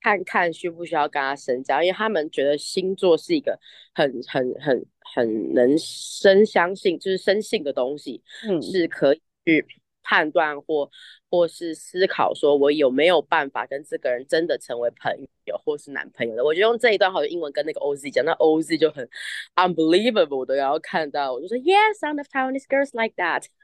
[0.01, 3.57] 看看需不需要跟他深交，因为他们觉得星座是一个
[3.93, 4.85] 很很很。
[5.13, 9.65] 很能深相信，就是深信的东西，嗯，是可以去
[10.03, 10.89] 判断或
[11.29, 15.11] 或是思考，说我有没有办法跟这个人真的成为朋
[15.45, 16.43] 友或是男朋友的。
[16.43, 19.07] 我就用这一段好像英文跟那个 OZ 讲，那 OZ 就很
[19.55, 23.45] unbelievable 的，然后看到我就说 Yes，some of Taiwanese girls like that，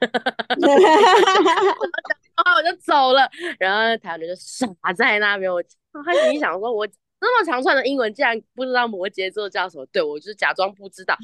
[0.58, 5.62] 然后 我就走了，然后台湾人就傻在那边，我
[6.04, 6.86] 他心里想说我。
[7.20, 9.86] 那么长串的英文，竟然不知道摩羯座叫什么？
[9.86, 11.16] 对我就是假装不知道。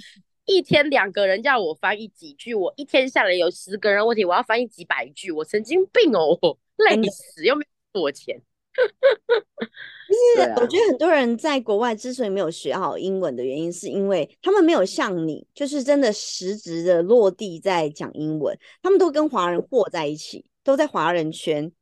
[0.45, 8.41] 一天两个人叫我翻译几句，我一天下来有十个人问题，我要翻译几百句，我神经病哦，累死又没有我钱。
[8.77, 21.73] 其实我觉得很多人在国外之所以没有学好英文的原因，是因为他们没有像你，就是真的实质的落地在讲英文，他们都跟华人和在一起，都在华人圈，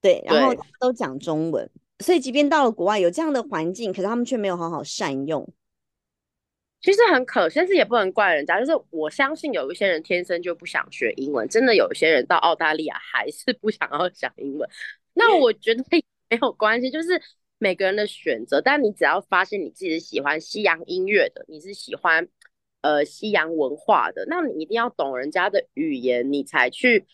[0.00, 1.70] 对，然后都讲中文。
[2.00, 5.52] 所以，即便到了国外有这样的环境，可是他们却没有好好善用。
[6.80, 8.60] 其实很可惜，但是也不能怪人家。
[8.60, 14.70] 就是我相信有一些人天生就不想学英文，真的有一些人到澳大利亚还是不想要讲英文。
[15.12, 16.00] 那我觉得没
[16.40, 17.20] 有关系，就是
[17.58, 18.60] 每个人的选择。
[18.60, 22.28] 但你只要发现你自己是喜欢西洋音乐的，你是喜欢
[22.80, 27.04] 呃西洋文化的，那你一定要懂人家的语言，你才去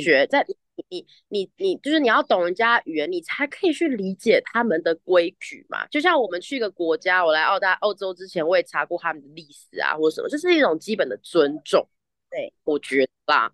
[0.00, 0.46] 学在。
[0.88, 5.86] 你你你就是你要懂人家语言，你才可以去理解他们的规矩嘛。
[5.88, 11.86] 就像我们去一个国家，我来澳大澳洲之前，我也查过他们的历史啊，或者什么，这是一种基本的尊重。
[12.30, 13.52] 对，我觉得吧，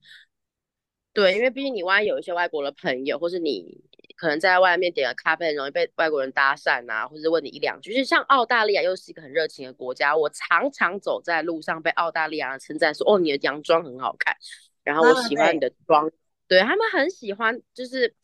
[1.12, 3.82] 对，因为毕竟你万一有一些外国的朋友，或是你
[4.16, 7.92] 可能在外面点个咖啡，很容易被外国人搭讪啊，或者问你一两句。
[7.92, 14.36] 就是像澳大利亚又是一个很热情的国家，我常常走在路上被澳大利亚人称赞说：“哦，你的洋装很好看。”
[14.84, 16.10] 然后我喜欢你的妆。
[16.48, 18.14] 对他们很喜欢，就是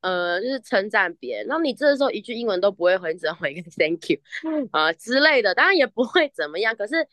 [0.00, 1.46] 呃，就是称赞别人。
[1.46, 4.18] 然后你这个时候一句英文都不会回，你只能回一个 Thank you
[4.70, 6.74] 啊之类的，当然也不会怎么样。
[6.76, 7.06] 可是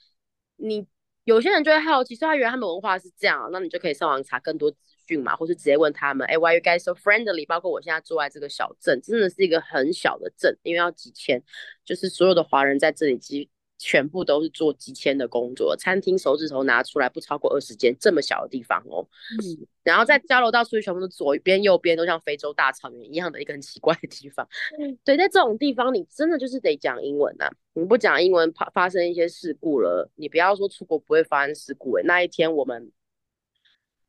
[0.58, 0.86] 你
[1.23, 4.77] 有些人就会好奇，说他原来他们文化是这样，那你就可以上网查更多资
[5.08, 6.25] 讯嘛，或是直接问他们。
[6.27, 7.45] 哎，Why you guys so friendly？
[7.45, 11.43] 包括我现在住在这个小镇，真的是一个很小的镇，因为要几千，
[11.86, 13.49] 就是所有的华人在这里基。
[13.79, 19.07] 全部都是做几千的工作，餐厅手指头拿出来不超过二十间，这么小的地方哦。
[19.41, 24.47] 嗯，然后在交流道出去，全部都左边右边都像非洲大草原一样的一个很奇怪的地方。
[25.03, 27.49] 对，在这种地方，你真的就是得讲英文呐。
[27.73, 31.93] 你不讲英文，发发生一些事故了，你不要说出国不会发生事故。
[31.93, 32.91] 哎，那一天我们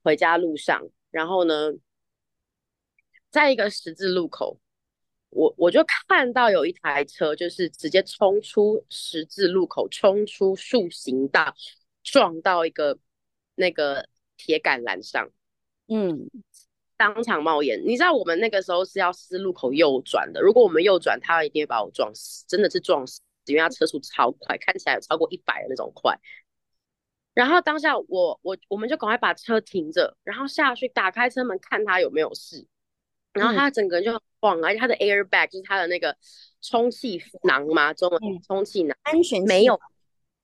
[0.03, 1.75] 回家路上，然后呢，
[3.31, 4.59] 在一个十字路口。
[5.31, 11.55] 我我就看到有一台车，就是直接冲出十字路口，冲出竖行道，
[12.03, 12.99] 撞到一个
[13.55, 15.31] 那个铁杆栏上，
[15.89, 16.29] 嗯，
[16.97, 17.81] 当场冒烟。
[17.87, 26.19] 你知道我们那个时候是要四路口右转的，如果我们右转，他一定会把我撞死，真的是撞死，因为他车速超快，看起来有超过一百的那种快。
[27.33, 32.67] 然后当下我我我们就赶快把车停着，然后下去打开车门看他有没有事。
[33.33, 36.17] 然后他整个人就晃，而且他的 airbag 就是他的那个
[36.61, 39.79] 充气囊嘛，中文充气囊，安全没有，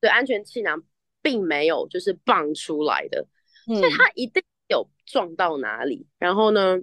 [0.01, 0.83] 对，安全气囊
[1.21, 3.27] 并没有就是蹦出来的，
[3.67, 6.07] 所以他一定有撞到哪里。
[6.19, 6.77] 然后呢，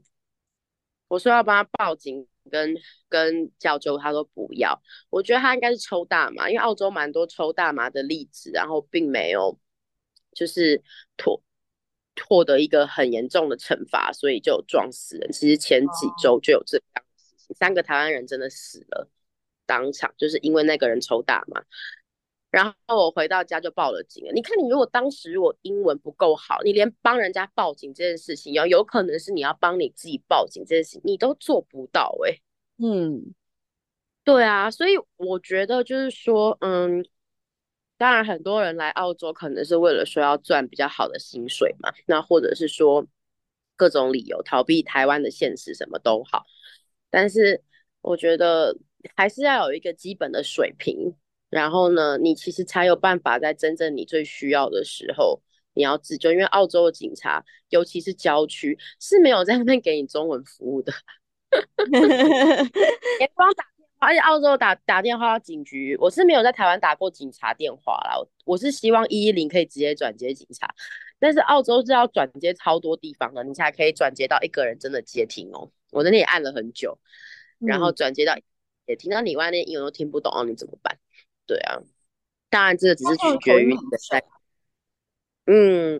[1.08, 2.76] 我说要帮他报警跟
[3.08, 4.82] 跟叫救，他说不要。
[5.10, 9.58] 我觉得他应该是抽大麻，因为澳洲蛮多抽大麻的例子，然后并没有
[10.34, 10.84] 就是
[11.16, 11.42] 脱。
[12.28, 15.32] 获得一个很严重的惩罚，所以就撞死人。
[15.32, 19.10] 其实前几周就有这样的事情，三个台湾人真的死了，
[19.66, 21.64] 当场就是因为那个人抽大麻。
[22.52, 24.32] 然后我回到家就报了警了。
[24.32, 32.38] 你看，你如果当时如果英文不够好，你连帮人家报警这件事情，有有可能是你要帮你自己报警这件事情，你都做不到哎。
[32.78, 33.34] 嗯，
[34.24, 37.04] 对啊，所以我觉得就是说，嗯。
[38.04, 43.08] 当然，很多人来澳洲可能是为了说要赚比较好的薪水嘛，那或者是说
[43.78, 46.44] 各种理由逃避台湾的现实，什么都好。
[47.10, 47.64] 但是
[48.02, 48.76] 我觉得
[49.16, 51.16] 还是要有一个基本的水平，
[51.50, 55.42] 然后呢，你其实才有办法在真正你最需要的时候，
[55.74, 56.30] 你要自救。
[56.34, 60.92] 因为澳洲的警察，尤其是郊区，是没有在那边给你中文服务的，
[63.18, 63.73] 连光打。
[64.04, 68.16] 而且澳洲打打电话到警局，我是没有在台湾打过警察电话啦。
[68.46, 70.68] 我是希望一一零可以直接转接警察，
[71.20, 75.72] 但是澳洲是要转接超多地方的，你才可以转接到一个人真的接听哦。
[75.92, 76.98] 我那里也按了很久，
[77.60, 78.36] 然后转接到
[78.86, 80.98] 也听到你外面英文都听不懂哦，你怎么办？
[81.46, 81.80] 对啊，
[82.50, 84.24] 当然这个只是取决于你的在，
[85.46, 86.00] 嗯，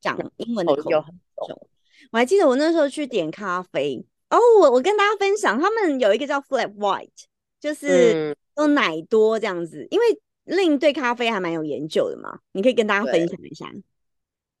[0.00, 1.68] 讲英文的口音很重。
[2.10, 7.24] 我还记得我那时候去点咖啡，哦，我我跟大家分享，他们有一个叫 Flat White。
[7.62, 10.04] 就是用奶多这样子，因为
[10.44, 13.72] 令对咖啡还蛮有研究的嘛，你可以跟大家分享一下。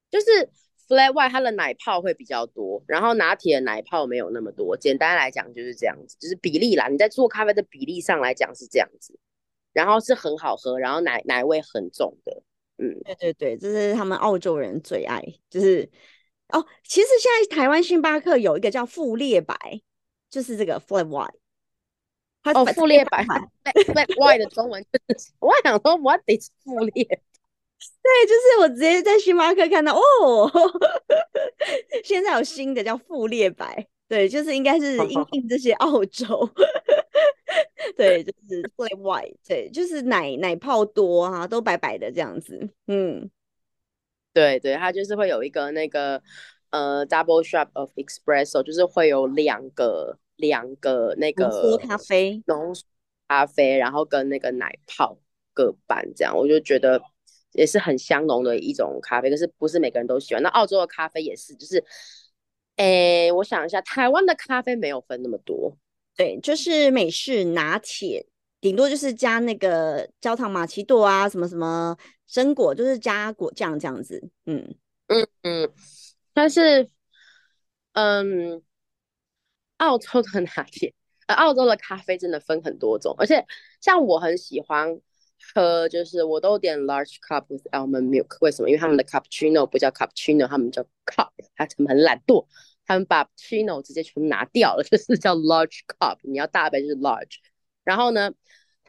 [0.08, 0.48] 就是
[0.86, 4.76] flat white 它的奶泡会比较多，然后拿铁的奶泡没有那么多。
[4.76, 6.86] 简单来讲就是这样子，就是比例啦。
[6.86, 9.18] 你在做咖啡的比例上来讲是这样子，
[9.72, 12.42] 然后是很好喝，然后奶奶味很重的。
[12.78, 15.20] 嗯，对对对，这是他们澳洲人最爱。
[15.50, 15.90] 就是
[16.50, 19.56] 哦，其实现在台湾星巴克有一个叫富列白，
[20.30, 21.34] 就是这个 flat white。
[22.44, 27.04] 哦，富列白，black white 的中文就是， 我想说，what is 富列？
[28.02, 30.50] 对，就是我直接在星巴克看到，哦，
[32.02, 36.48] 现在有新的叫富列白，对，就是应该是因应这些澳洲，
[37.96, 43.30] 对，就是 black white，对，就是奶奶泡多啊，都白白的这样子，嗯，
[44.32, 46.20] 对对，它就是会有一个那个
[46.70, 50.18] 呃 double shot of espresso，就是会有两个。
[50.42, 52.84] 两个那个浓缩咖啡，浓缩
[53.28, 55.16] 咖啡，然后跟那个奶泡
[55.54, 57.00] 各半，这样我就觉得
[57.52, 60.42] 也是很香浓的一种咖啡，可是不是每个人都喜欢。
[60.42, 61.82] 那澳洲的咖啡也是，就是，
[62.74, 65.76] 诶，我想一下，台湾的咖啡没有分那么多，
[66.16, 68.26] 对，就是美式拿铁，
[68.60, 71.96] 顶多就是加那个焦糖玛奇朵啊，什么什么
[72.28, 74.74] 榛果，就是加果酱这样子，嗯
[75.06, 75.72] 嗯嗯，
[76.34, 76.88] 但是，
[77.92, 78.60] 嗯。
[79.82, 80.94] 澳洲的拿铁，
[81.26, 83.44] 呃，澳洲的咖啡真的分很多种，而且
[83.80, 85.00] 像我很喜欢
[85.54, 88.36] 喝，就是我都点 large cup with almond milk。
[88.40, 88.68] 为什么？
[88.68, 92.46] 因为他们的 cappuccino 不叫 cappuccino，他们叫 cup，他们很懒惰，
[92.86, 96.18] 他们把 cupcheano 直接全部拿掉了， 就是叫 large cup。
[96.22, 97.38] 你要大杯就是 large，
[97.82, 98.32] 然后呢？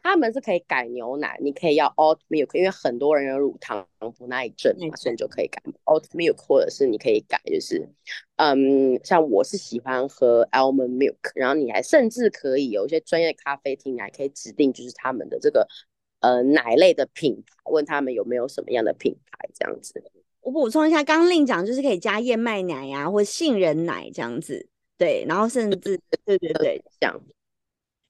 [0.04, 3.84] 他们是可以改牛奶，你可以要 oat milk，因为很多人有乳糖
[4.18, 7.88] 不耐症嘛，所以你就可以改 oat milk，或者是你可以改，就是
[8.36, 15.66] 嗯，像我是喜欢喝 almond milk，然后你还甚至可以有一些专业咖啡厅，你还可以指定就是他们的这个
[16.20, 20.04] 呃奶类的品牌，问他们有没有什么样的品牌这样子。
[20.42, 27.18] 我补充一下，刚令讲就是可以加燕麦奶呀，或杏仁奶这样子，对，然后甚至对对对，这样。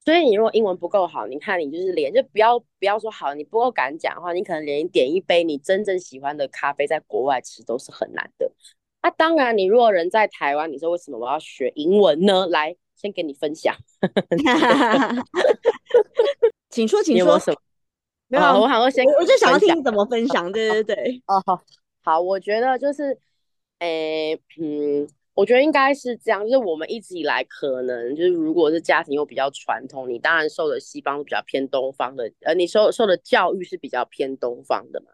[0.04, 8.52] 所以你如果英文不够好，你看你就是连就不要不要说好，你不够敢讲的话，你可能连点一杯你真正喜欢的咖啡在国外吃都是很难的。
[9.02, 12.46] 那当然，你如果人在台湾，你说为什么我要学英文呢？
[12.48, 13.74] 来，先给你分享。
[16.68, 17.40] 请说， 请说。
[18.28, 20.52] 没有，我好像先，我就想要听你怎么分享。
[20.52, 21.22] 对对对。
[21.26, 21.42] 哦，
[22.02, 23.18] 好，我觉得就是，
[23.78, 25.08] 诶，嗯。
[25.34, 35.08] 我觉得应该是这样，就是我们一直以来可能就是，如果是家庭又比较传统，你当然受的西方比较偏东方的，呃，你受受的教育是比较偏东方的嘛。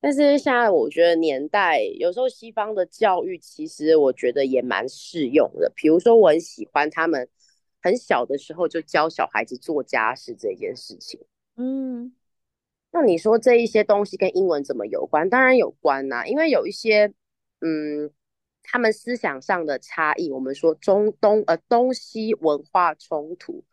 [0.00, 5.72] 但是现在我觉得年代有时候西方的教育其实我觉得也蛮适用的。
[5.76, 7.28] 比如说我很喜欢他们
[7.80, 11.20] 很小的时候就教小孩子做家事这件事情。
[11.56, 12.12] 嗯，
[12.90, 15.28] 那你说这一些东西跟英文怎么有关？
[15.28, 17.12] 当然有关呐，因为有一些
[17.60, 18.10] 嗯，
[18.62, 23.64] 他们思想上的差异，我们说中东呃东西文化冲突，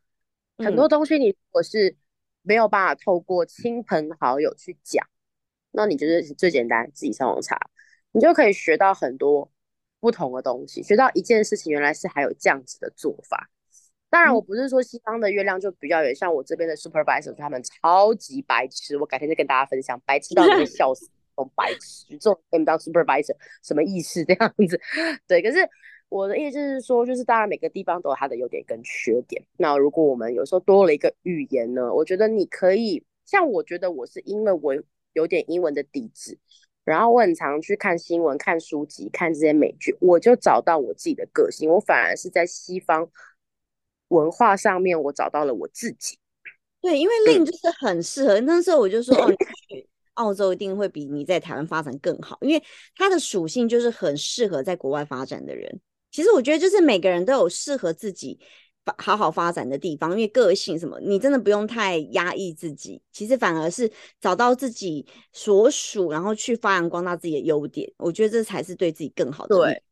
[0.58, 1.96] 很多东西你如果是
[2.42, 5.08] 没有办法透过亲朋好友去讲。
[5.72, 7.56] 那你就是最简单，自己上网查，
[8.12, 9.52] 你就可以学到很多
[10.00, 13.52] 不同的东西，学到一件事情原来是还有这样子的做法。
[14.10, 21.08] 当然，我不是说西方的月亮就比较远，像我这边的 supervisor 他们超级白痴，我改天再跟大家分享，白痴到会 笑死，
[21.56, 24.80] 白痴，这种当 supervisor 什么意思这样子？
[25.28, 25.58] 对，可是
[26.10, 29.44] 我的意思是说，就是当然每个地方都有它的优点跟缺点。
[29.58, 34.76] 那如果我们有时候多了一个语言呢，我觉得你可以，像我觉得我是因为我。
[35.14, 36.38] 有点英文的底子，
[36.86, 41.68] 然后我很常去看新闻、看书籍、看这些美剧，我就找到我自己的个性。
[41.68, 43.10] 我反而是在西方
[44.10, 46.20] 文化上面，我找到了我自己。
[46.80, 48.40] 对，因为令就是很适合。
[48.42, 49.34] 那时候我就说，哦，
[49.68, 52.64] 去澳洲一定会比你在台湾发展更好，因为
[52.96, 55.80] 它的属性就是很适合在国外发展的人。
[56.12, 58.40] 其实我觉得，就是每个人都有适合自己。
[58.98, 69.56] 好好发展的地方，因为个性什么，你真的不用太压抑自己，其实反而是找到自己所属，然后去发扬光大自己的优点，我觉得这才是对自己更好的。
[69.56, 69.84] 对，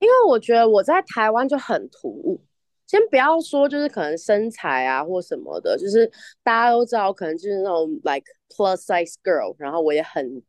[0.00, 2.42] 因为我觉得我在台湾就很突兀，
[2.92, 6.06] 先不要说就是可能身材啊或什么的，就是
[6.42, 10.42] 大家都知道，可能就是那种 like plus size girl，然后我也很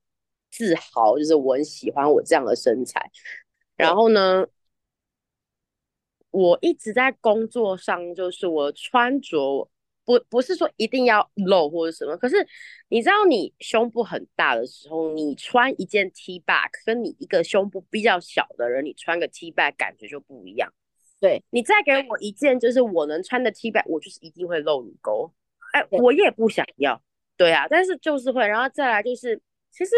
[0.52, 3.10] 自豪，就是我很喜欢我这样的身材，
[3.78, 4.46] 然后呢。
[6.32, 9.70] 我一直在工作上，就是我穿着
[10.04, 12.36] 不不是说一定要露或者什么，可是
[12.88, 20.74] 你知道，你胸部很大的时候，你穿一件 T back，跟你一个胸部比较小的人，你穿个 T back 感觉就不一样。
[21.24, 25.32] 对你再给我一件就是我能穿的 T back，我就是一定会露乳沟。
[25.72, 27.02] 哎，我也不想要，
[27.38, 29.92] 对啊，但是就是会，然后再来就是，其实。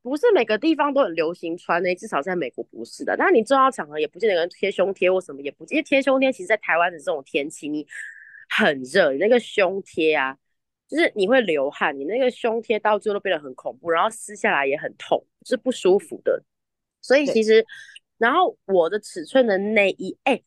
[0.00, 3.14] 不是每个地方都很流行穿呢，至少在美国不是的。
[3.18, 7.86] 那你重要场合也不见得能贴胸贴或什么，也不因为贴胸贴，其实，在台湾的这种天气，你
[8.48, 10.38] 很热，你那个胸贴啊，
[10.88, 16.42] 就是你会流汗，你那个胸贴到最后都变得很恐怖，然后撕下来也很痛，是不舒服的。
[17.02, 17.66] 所以其实，
[18.16, 20.40] 然后我的尺寸的内衣，哎。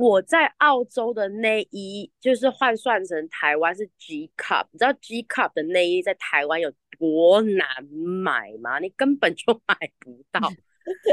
[0.00, 8.78] 我在澳洲的内衣就是换算成台湾是 G cup，你知道 G cup 的内衣在台湾有多难买吗？
[8.78, 10.40] 你根本就买不到。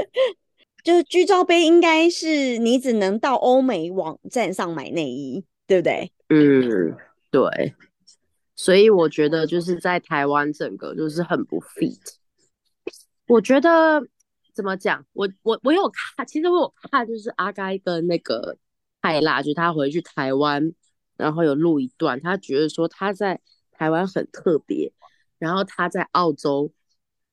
[0.83, 6.09] 就是居罩杯应该是你只能到欧美网站上买内衣，对不对？
[6.29, 6.95] 嗯，
[7.29, 7.75] 对。
[8.55, 11.99] 所以我觉得就是在台湾整个就是很不 fit。
[13.27, 14.01] 我觉得
[14.53, 15.05] 怎么讲？
[15.11, 18.57] 我我我有看，其实我有看，就是阿该跟那个。
[19.07, 20.73] 太辣，就他回去台湾，
[21.15, 23.39] 然后有录一段，他觉得说他在
[23.71, 24.91] 台湾很特别，
[25.39, 26.73] 然后他在澳洲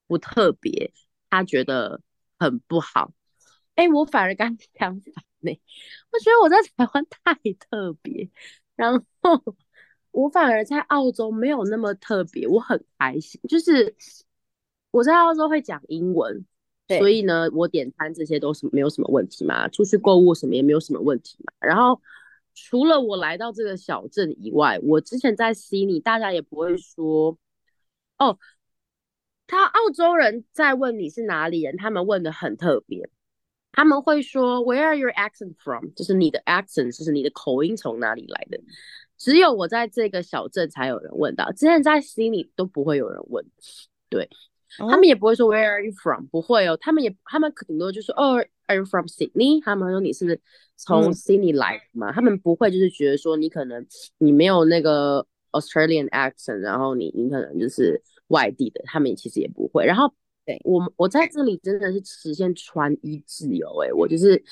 [0.06, 0.92] 不特别，
[1.28, 2.00] 他觉得
[2.38, 3.12] 很不好。
[3.74, 5.60] 哎，我反而刚相反呢，
[6.12, 8.30] 我觉得我在台湾太特别，
[8.76, 9.56] 然后
[10.12, 13.96] 我反而在澳洲没有那么特别，我很开心，就是
[14.92, 16.46] 我在澳洲会讲英文。
[16.86, 21.52] 所以呢，我点餐这些都是没有什么问题嘛，出去购物什么也没有什么问题嘛。
[21.58, 21.98] 然后
[22.54, 27.38] 除了我来到这个小镇以外，我之前在悉尼，大家也不会说
[28.18, 28.38] 哦，
[29.46, 33.08] 他澳洲人在问你是哪里人，他们问的很特别，
[33.72, 35.86] 他们会说 Where are your accent from？
[35.96, 38.60] 就是你的 accent，就是你的口音从哪里来的。
[39.16, 43.44] 只有我在这个小镇才有人问到，之前在悉尼都不会有人问，
[44.10, 44.28] 对。
[44.78, 46.26] 他们也不会说 Where are you from？
[46.26, 49.62] 不会哦，他们也他们顶多就说哦，Are you from Sydney？
[49.62, 50.40] 他们说你是
[50.76, 52.12] 从 Sydney 来嘛？
[52.12, 53.86] 他们不会就是觉得说你可能
[54.18, 59.86] 你没有那个 Australian accent，然后你你可能就是外地的，他们其实也不会。
[59.86, 60.12] 然后
[60.44, 64.42] 对我我在这里真的是实现穿衣自由，哎，我就是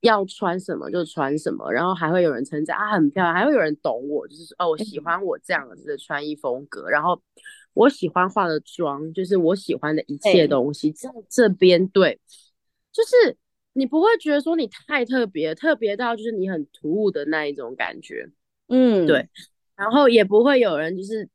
[0.00, 7.20] 要穿什么就穿什么，然后还会有人称赞啊很漂亮，还会有人懂我，就是哦我喜欢我这样子的穿衣风格，然后。
[7.74, 12.20] 我喜欢化的妆，就是我喜欢的一切东西，在这边对，
[12.92, 13.36] 就是
[13.72, 18.28] 你不会觉得说你太特别，特别到就是你很突兀的那一种感觉，
[18.68, 19.28] 嗯，对，
[19.74, 21.28] 然后也不会有人就是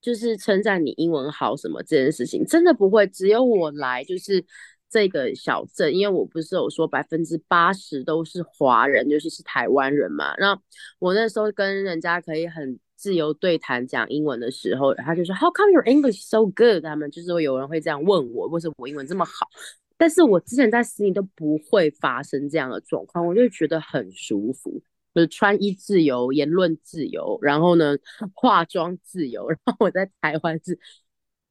[0.00, 4.44] 就是称赞你英文好什么这件事情，真的不会，只有我来就是
[4.88, 10.56] 这个小镇，因为我不是有说百分之八十都是华人，尤其是台湾人嘛，那
[11.00, 12.78] 我那时候跟人家可以很。
[13.00, 16.82] 自由对谈讲英文的时候，他就说 How come your English so good？
[16.82, 19.48] 他们就是会有人会这样问我，为什么我英文这么好？
[19.96, 24.82] 但是我之前在悉尼都不会发生这样的状况，我就觉得很舒服，
[25.14, 27.96] 就是穿衣自由、言论自由，然后呢，
[28.34, 29.48] 化妆自由。
[29.48, 30.78] 然后我在台湾是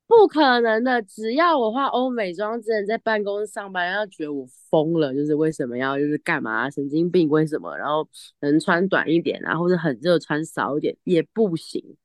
[0.10, 6.68] 不可能的，只要我化欧美妆，真的在办公室上班，要觉得我疯了，就是为什么要就是干嘛？
[6.68, 7.30] 神经病？
[7.30, 7.78] 为什么？
[7.78, 11.96] 然后能穿短一点，然后是很热穿少一点也不行。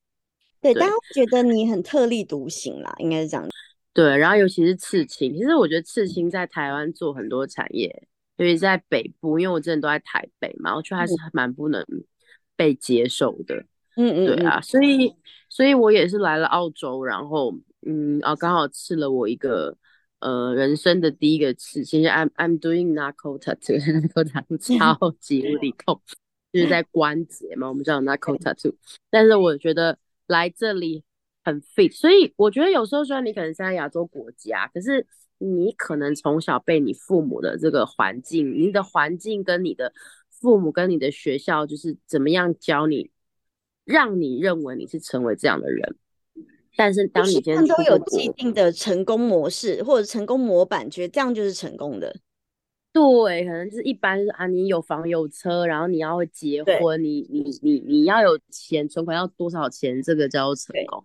[0.61, 3.49] 对，大家觉得你很特立独行啦，应该是这样。
[3.95, 11.83] 对，然后尤其是刺青，其实我觉得刺青在台湾做很多产业，尤其在北部，因为我之前都在台北嘛，我觉得还是蛮不能
[12.55, 13.65] 被接受的。
[13.97, 15.15] 嗯嗯，对啊，所以
[15.49, 17.55] 所以我也是来了澳洲，然后
[17.87, 19.77] 嗯啊，刚好刺了我一个
[20.21, 26.01] 呃人生的第一个刺其实，I'm I'm doing knuckle tattoo，knuckle tattoo 超级无敌痛，
[26.53, 28.75] 就是在关节嘛，我们叫 knuckle tattoo，
[29.11, 31.05] 但是我觉得来这里。
[31.47, 35.07] 很 fit，所以我觉得有时候虽然你可能在亚洲国家，可是
[35.37, 39.93] 你可能从小被你父母的这个环境，你的环境跟你的
[40.31, 43.11] 父母跟你的学校，就是怎么样教你，
[43.85, 45.97] 让你认为你是成为这样的人。
[46.77, 52.15] 但是当你今天都有既定的成功模式或者成功模板，觉得这样就是成功的。
[52.93, 61.03] 对，可能就是一般是啊，你有房有车，然后你要结婚，你你你你要有钱，存款要多少钱，这个叫做成功。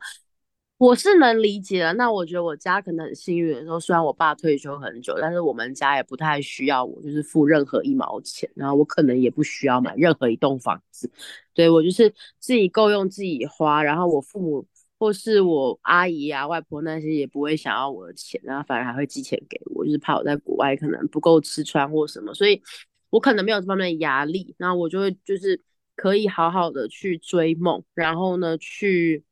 [0.78, 11.12] 我是能理解的，那我觉得我家可能很幸运的时候，虽然我爸退休很久，但是我们家也不太需要我，就是付任何一毛钱，然后我可能也不需要买任何一栋房子，
[11.54, 12.10] 对我就是
[12.40, 14.66] 自己够用自己花，然后我父母
[15.00, 22.62] 或是我阿姨啊、外婆那些也不会想要我的钱，然后反而还会寄钱给我，就是怕我在国外可能不够吃穿或什么，所以
[23.10, 25.60] 我可能没有这方面的压力，那我就会就是
[25.96, 29.24] 可以好好的去追梦，然后呢去。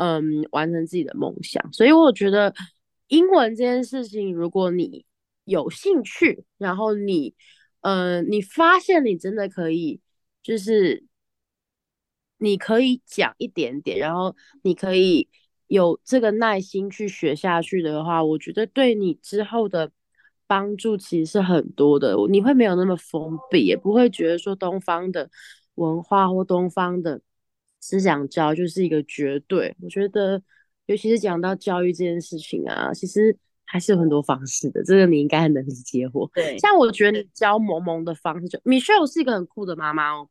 [0.00, 2.54] 嗯，完成自己的梦想，所以我觉得
[3.08, 5.04] 英文这件事情，如果你
[5.42, 7.34] 有兴趣，然后你，
[7.80, 10.00] 呃，你发现你真的可以，
[10.40, 11.04] 就是
[12.38, 15.28] 你可以讲一点点，然后你可以
[15.66, 19.90] 有这个耐心去学下去的话，我觉得对你之后的
[20.46, 22.16] 帮助其实是很多的。
[22.30, 25.30] 你会没有那么封闭，也不会觉得说东方的
[25.74, 27.20] 文化或东方的。
[27.80, 30.42] 思想教就是一个绝对，我觉得，
[30.86, 33.34] 尤其是讲到教育这件事情啊，其实
[33.64, 34.82] 还是有很多方式的。
[34.82, 36.28] 这个你应该很能理解我。
[36.34, 40.28] 对，像我觉得你教萌萌的方式，就 Michelle 是一个很酷的妈妈哦。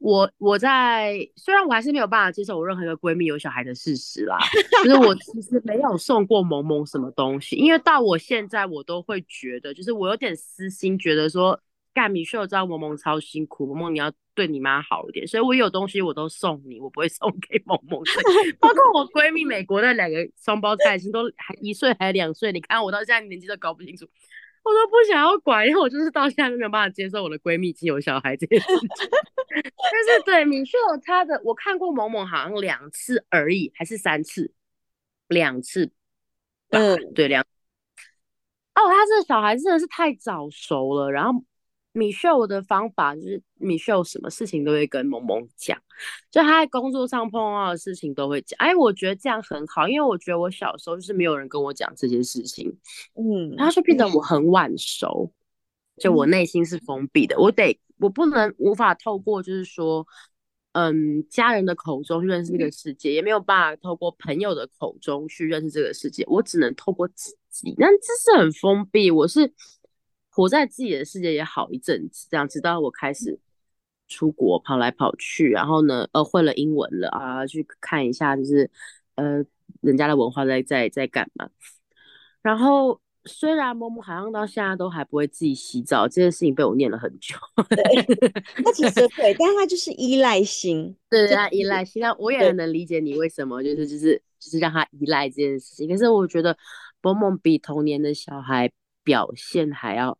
[0.00, 4.36] 我我在虽然我还是没有办法接受我任何一个闺蜜有小孩的事实啦，
[4.82, 11.60] 就是我其实没有送过萌萌什么东西，因为到我现在我都会觉得，就是我有点私心，觉得说。
[11.92, 18.00] 干米秀知道萌萌超辛苦，萌萌你要对你妈好一点，所以我有东西我都送你，我不会送给萌萌。
[18.60, 24.06] 包括我闺蜜美国那两个双胞胎，已经都还一岁还两岁，你看我到现在年纪都搞不清楚，
[24.62, 28.88] 我都不想要管，因为我就是到现在都没有办法接受我的闺蜜已经有小孩这件事情。
[29.50, 34.52] 但是对米秀她的，我看过某某好像两次而已，还是三次，
[35.28, 35.90] 两次。
[36.70, 37.42] 嗯，对两。
[37.42, 41.44] 哦，他这个小孩真的是太早熟了，然后。
[41.92, 45.76] 米秀的方法就是米秀什么事情都会跟萌萌讲，
[46.30, 48.56] 就他在工作上碰到的事情都会讲。
[48.58, 52.72] 哎，我觉得这样很好，因为我觉得我小时候就是没有人跟我讲这些事情，
[53.14, 55.32] 嗯，他就变得我很晚熟，
[55.96, 60.06] 就我内心是封闭的，我得我不能无法透过就是说，
[60.72, 69.52] 嗯，家人的口中认识这个世界，也没有办法透过朋友的口中去认识这个世界，我只能透过自己，但这是很封闭，我是。
[70.40, 73.38] 活在自己的世界也好一阵子，这样直到我开始
[74.08, 78.70] 出国跑来跑去，然后呢，呃，会了英文了啊，去看一下就是
[79.16, 79.44] 呃
[79.82, 81.46] 人家的文化在在在干嘛。
[82.40, 87.36] 然后虽然某某好像到现在都还不会自己洗澡，这件事情被我念了很久。
[88.64, 92.00] 那其实对，但他就是依赖心，对他依赖心。
[92.00, 95.86] 那我也能理解你为什么就是就是就是让他依赖这件事情。
[95.86, 96.56] 可是我觉得
[97.02, 98.72] 某某比童年的小孩
[99.04, 100.16] 表现还要。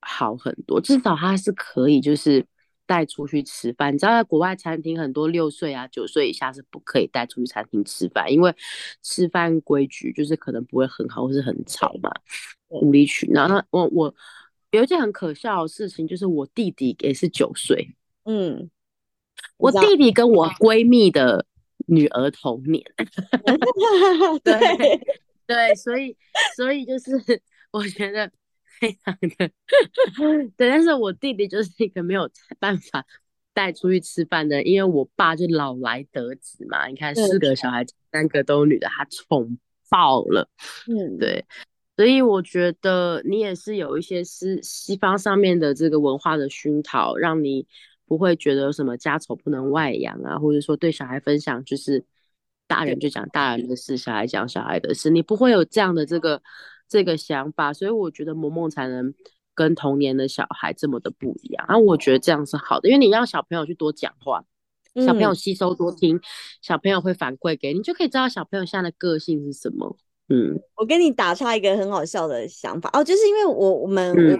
[0.00, 2.44] 好很多，至少他是可以就是
[2.86, 3.92] 带出去吃饭。
[3.92, 8.54] 你知道，在国外餐厅很多六岁啊、九岁以下是不可以带出去餐厅吃饭，因为
[9.02, 12.10] 吃饭规矩就是可能不会很好或是很吵嘛，
[12.68, 13.48] 无理取闹。
[13.48, 14.14] 那我我
[14.70, 17.94] 有一件很可笑的事情，就是我弟弟也是九岁，
[18.24, 18.70] 嗯，
[19.58, 21.44] 我弟弟跟我闺蜜的
[21.86, 22.82] 女儿同年
[24.44, 25.00] 对
[25.46, 26.16] 对，所以
[26.56, 27.10] 所以就是
[27.72, 28.30] 我觉得。
[28.80, 29.50] 非常的。
[30.56, 33.04] 对，但是我弟弟就是一个没有办法
[33.52, 39.58] 带出去吃饭的，因为我爸就老来得子嘛，你看四个小孩，三个都女的，他宠
[39.88, 40.48] 爆了。
[40.86, 41.44] 嗯，对，
[41.96, 47.66] 所以我觉得你也是有一些是西方上面的这个文化的熏陶，让你
[48.06, 52.04] 不会觉得什么家丑不能外扬啊，或者说对小孩分享就是
[52.66, 56.40] 大人就讲大人的事，小孩讲小孩的事，你不会有这样的这个
[56.88, 59.14] 这个想法，所以我觉得萌萌才能。
[59.54, 64.44] 跟童年的小孩这么的不一样，然后我觉得这样是好的，因为你让小朋友去多讲话，
[65.04, 66.20] 小朋友吸收多听，
[66.62, 69.96] 小朋友会反馈给你，就可以知道小朋友现在的个性是什么。
[70.28, 74.38] 嗯，我跟你打岔一个很好笑的想法哦，就是因为我我们我。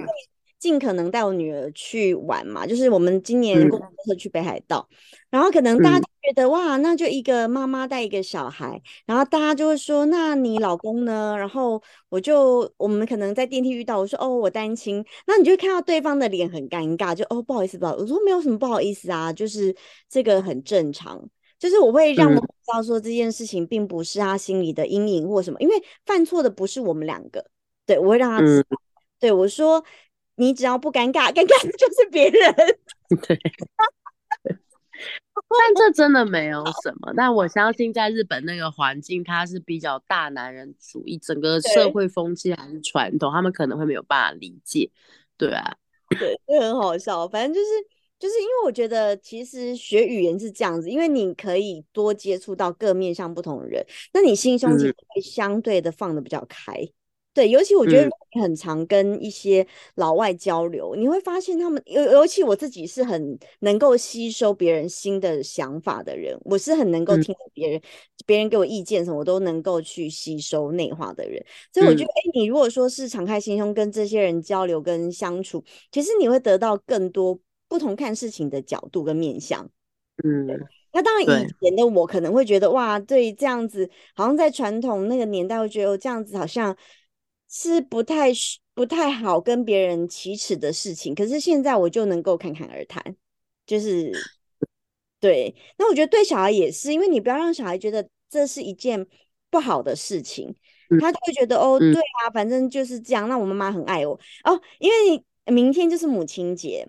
[0.59, 4.88] 尽可能带我女儿去玩嘛，就是我们今年公车去北海道，
[5.30, 11.36] 然后可能大家觉得哇，那就一个妈妈带一个小孩，然后大家就会说，那你老公呢？
[11.38, 19.72] 然后我就我们可能在电梯遇到，我说哦，我单亲，那你就看到对方的脸很尴尬，就哦不好意思，不好意思，我说没有什么不好意思啊，就是
[20.09, 21.22] 这个很正常，
[21.56, 27.44] 就是我会让我知道说这件事情并不是他心里的阴影或什么，因为犯错的不是我们两个，
[27.86, 28.76] 对我会让他知道，
[29.20, 29.84] 对我说。
[30.39, 32.55] 你只要不尴尬，尴尬的就是别人。
[33.26, 33.39] 对，
[35.49, 37.12] 但这真的没有什么。
[37.16, 44.91] 但我相信，在日本那个环境，它是比较大男人主义，整个社会风气还是传统，他们可能会没有办法理解。
[45.36, 45.76] 对啊，
[46.18, 47.26] 对，就很好笑。
[47.28, 47.66] 反正就是，
[48.18, 56.89] 就是因为我觉得，其实学语言是这样子，因为你可以多接触到各面向不同的人，那你心胸其实会相对的放的比较开。
[57.39, 59.64] 对，尤其我觉得你很常跟一些
[59.95, 67.80] 老外交流，你会发现他们尤尤其我自己是很能够吸收别人新的想法的人，我是很能够听别人
[68.26, 71.41] 别人给我意见什么，我都能够去吸收内化的人。
[71.72, 75.62] 所以我觉得，哎，你如果说是敞开心胸跟这些人交流跟相处，
[75.93, 79.64] 其实你会得到更多不同看事情的角度跟面向。
[80.24, 80.49] 嗯，
[80.93, 86.76] 那当然以前的我可能会觉得，哇，对，这样子好像在传统那个年代会觉得，哦，这样子好像。
[87.49, 88.30] 是不太
[88.74, 93.16] 不太好跟别人启齿的事情，可是现在我就能够侃侃而谈，
[93.66, 94.12] 就是
[95.18, 95.55] 对。
[95.78, 99.07] 那我觉得对小孩也是，因为你不要让小孩觉得这是一件
[99.51, 100.55] 不好的事情，
[101.01, 103.28] 他就会觉得哦，对啊，反正就是这样。
[103.28, 104.12] 那我妈妈很爱我
[104.44, 106.86] 哦，因为明天就是母亲节。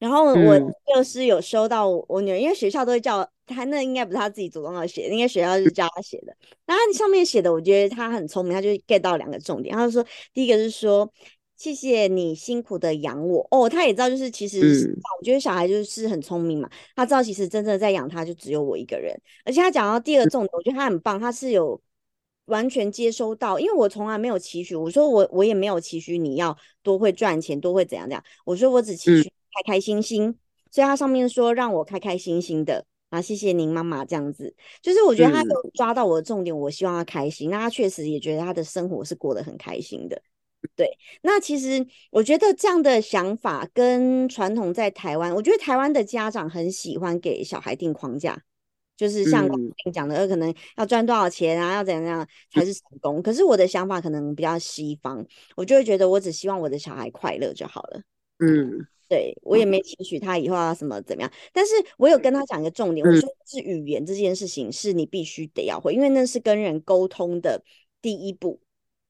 [0.00, 0.58] 然后我
[0.94, 6.34] 就是有收到我女儿，因为学校都会叫她，那应该不是他自己主动要写，应该学校是教他写的。
[6.64, 9.74] 然后上面写的，我觉得他很聪明，他就 get 到两个重点。
[9.74, 11.10] 他就说，第一个是说，
[11.56, 13.46] 谢谢你辛苦的养我。
[13.50, 19.14] 哦，他也知道，就是其实我觉得小孩就是很聪明嘛，他知道其实真正在养他就只有我一个人。
[19.44, 21.80] 而且他讲到第二个重点，我觉得他很棒，他是有
[22.46, 28.24] 完全接收到，因为我从来没有期许，我说我我也没有期许你要多会赚钱，多会怎样怎样。
[28.44, 29.30] 我说我只期许。
[29.54, 30.36] 开开心心，
[30.68, 32.84] 所以他上面说让我开开心心的
[33.14, 34.52] 啊，谢谢您妈妈这样子，
[34.82, 40.20] 就是我觉得他有抓到我的重点，我希望他开心，那他确实也觉得他的生活是过得很开心的。
[40.74, 40.88] 对，
[41.22, 48.36] 那其实我觉得这样的想法跟传统在台湾，我觉得台湾的家长很喜欢给小孩定框架，
[48.96, 53.22] 就是像刚刚讲的，可能要赚多少钱啊，要怎样怎样才是成功。
[53.22, 58.00] 可是我的想法可能比较西方，我就会觉得我只希望我的小孩快乐就好了。
[58.40, 58.84] 嗯。
[59.06, 67.62] 对我也没期许他以后要什么怎么样，但是我有跟他讲一个重点，我说是语言这件事情是你必须得要会，因为那是跟人沟通的
[68.00, 68.60] 第一步，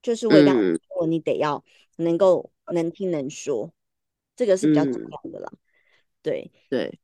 [0.02, 1.64] 就是我刚说你得要
[1.96, 3.72] 能够能听能说，
[4.34, 5.52] 这个是比较重要的啦。
[6.22, 6.98] 对对，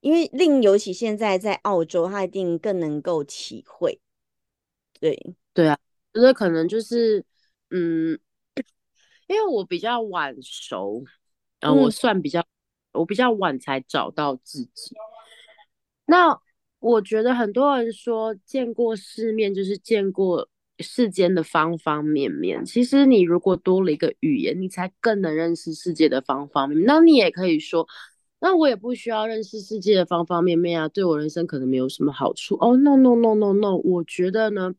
[0.00, 4.00] 因为令尤其现在在澳洲，他一定更能够体会。
[4.98, 5.78] 对对啊，
[6.12, 7.24] 觉得可能就是
[7.70, 8.18] 嗯，
[9.28, 11.04] 因为我比较晚熟。
[11.66, 12.44] 然后我算比较，
[12.92, 14.94] 我比较晚才找到自己。
[16.06, 16.38] 那
[16.78, 20.48] 我觉得很多人说见过世面就是见过
[20.78, 22.64] 世间的方方面面。
[22.64, 26.86] 其实你如果多了一个语言，你才更能认识世界的方方面面。
[26.86, 27.88] 那你也可以说，
[28.38, 32.54] 那我也不需要认识世界的方方面面啊，对我人生可能没有什么好处。
[32.60, 34.72] 哦，no no no no no，我觉得呢，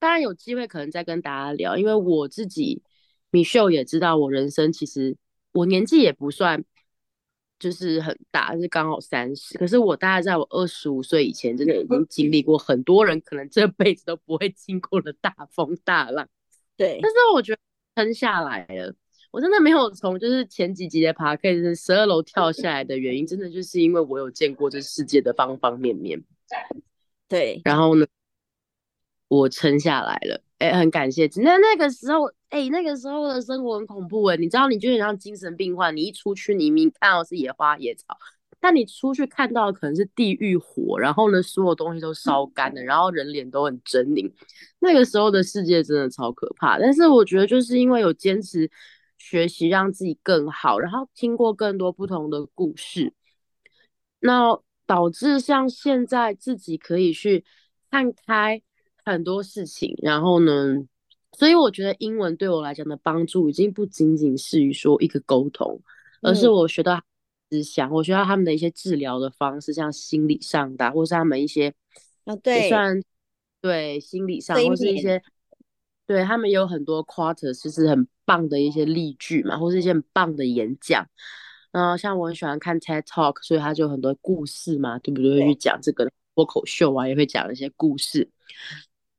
[0.00, 2.82] 当然有机会可能再跟大家聊，因为我自己
[3.30, 5.16] 米秀也知道我人生其实。
[5.52, 6.64] 我年纪也不算，
[7.58, 9.56] 就是很大，是刚好三十。
[9.56, 16.28] 可是我大概在我二十五岁以前，真的已经经历过很多人可能这辈子都不会经过的大风大浪。
[16.76, 17.58] 对，但是我觉得
[17.94, 18.94] 撑下来了。
[19.30, 26.22] 我真的没有从就是前几集的爬 K 是十二楼跳下来的原因，真的就是因为我有见过这世界的方方面面。
[27.28, 28.06] 对，然后呢，
[29.28, 30.42] 我撑下来了。
[30.62, 31.28] 哎，很感谢。
[31.42, 34.36] 那那个时候，哎，那个时候的生活很恐怖哎。
[34.36, 38.16] 你知道，你就很像精神病患，你一出去，你明明看到是野花野草，
[38.60, 44.32] 但你出去看到的可能是地狱火，然后呢，所有东西都烧干了，然后人脸都很狰狞，
[44.78, 46.78] 那个时候的世界真的超可怕。
[46.78, 48.70] 但是我觉得就是因为有坚持
[49.18, 53.12] 学习，让自己更好，然后听过更多不同的故事，
[54.20, 57.44] 那导致像现在自己可以去
[57.90, 58.62] 看开
[59.04, 60.76] 很多事情，然后呢，
[61.38, 65.80] 所以我觉得英文对我来讲的帮助已经不仅仅是于说一个沟通，
[66.20, 67.00] 而是我学到。
[67.50, 71.74] 思想，我学到他们的一些治疗的方式，像心理上的，或是他们一些
[72.24, 73.02] 啊，对，算
[73.60, 75.22] 对心理上，或是一些
[76.06, 81.06] 对他们有很多 quarter，其实很棒的一些例句嘛，或是一些很棒的演讲。
[81.72, 85.42] 然后像我很喜欢看 TED Talk，所以他就很多故事嘛，对不对？
[85.42, 88.30] 会去讲这个脱口秀啊，也会讲一些故事。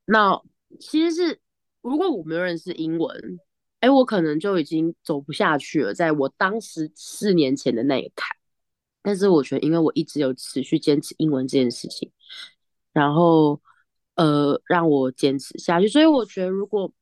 [0.06, 0.42] 那
[0.80, 1.40] 其实是
[1.82, 3.40] 如果我没有认识英文。
[3.80, 8.30] 哎，我可能就已经走不下去了，在我当时四年前的那个坎。
[9.02, 12.10] 但是我觉得，因为我一直有持续坚持英文这件事情，
[12.94, 13.62] 然后
[14.16, 15.90] 呃，让我坚持下去。
[15.90, 16.94] 所以我觉得，如果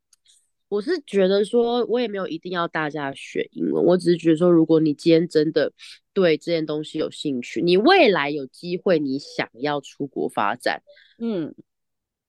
[0.70, 5.72] 我是觉得说，我也没有一定要大家学英文，我只是觉得说，如果你今天真的
[6.14, 10.82] 对这件东西有兴趣，你未来有机会，你想要出国发展，
[11.20, 11.54] 嗯，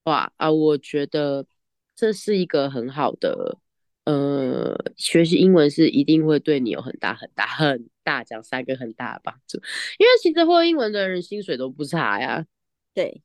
[0.04, 1.46] 哇啊，我觉得
[1.94, 3.58] 这是一个很好的。
[4.04, 9.58] 呃，学习英文是一定会对你有很大很大很大讲三个很大的帮助，
[9.96, 12.44] 因为其实会英文的人薪水都不差呀。
[12.92, 13.22] 对，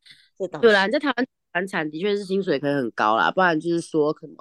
[0.62, 4.36] 对啦，在台湾产产的确是薪水可以很高啦，不然就是说可能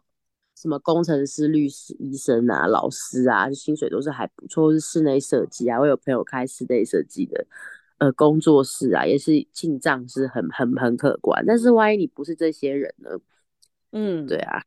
[0.55, 7.47] 什么工程师、律师、医生啊、老师啊，薪水都是还不错，是室内设计啊，我有朋友开室内设计的
[7.99, 11.45] 呃工作室啊，也是进账是很很很可观。
[11.47, 13.11] 但是万一你不是这些人呢？
[13.93, 14.63] 嗯，对啊。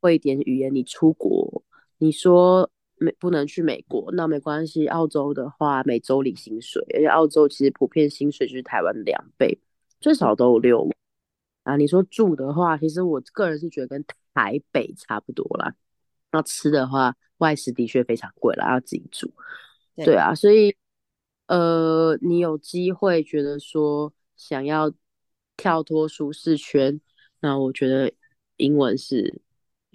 [0.00, 1.62] 会一点语言，你出国，
[1.98, 4.86] 你说美不能去美国，那没关系。
[4.86, 9.58] 澳洲的话，每周领薪水，而且澳洲其实普遍薪水就是台湾的两倍，
[10.00, 10.90] 最少都有六万。
[11.64, 14.02] 啊，你说住的话，其实我个人是觉得跟
[14.32, 15.74] 台北差不多啦。
[16.32, 19.30] 那吃的话，外食的确非常贵了，要自己煮。
[19.96, 20.74] 对啊，所以
[21.50, 24.92] 呃，你有机会觉得说想要
[25.56, 27.00] 跳脱舒适圈，
[27.40, 28.12] 那我觉得
[28.56, 29.42] 英文是。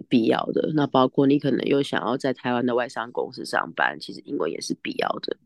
[0.09, 5.37] 必要的那包括你可能又想要在台湾的外商公司上班，其实英文也是必要的，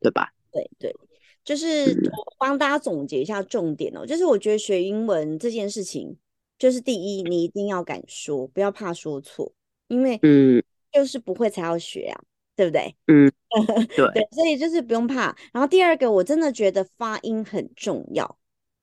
[0.00, 0.34] 对吧？
[0.52, 0.94] 对对，
[1.42, 1.98] 就是
[2.38, 4.04] 帮大家总结一下重点哦。
[4.04, 6.14] 就是我觉得学英文这件事情，
[6.58, 9.50] 就是第一，你一定要敢说，不要怕说错，
[9.88, 12.22] 因为嗯，就是不会才要学啊，
[12.56, 12.96] 对不对？
[13.06, 13.30] 嗯，
[13.94, 15.36] 对对，所以就是不用怕。
[15.52, 18.38] 然后第二个，我真的觉得发音很重要。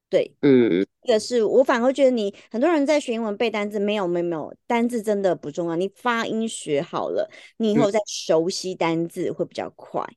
[0.09, 10.07] 对，嗯，这个是我反而觉得你很多人在学英文背单字，没有没有没有，单字真的不重要，你发音学好了，你以后再熟悉单字会比较快。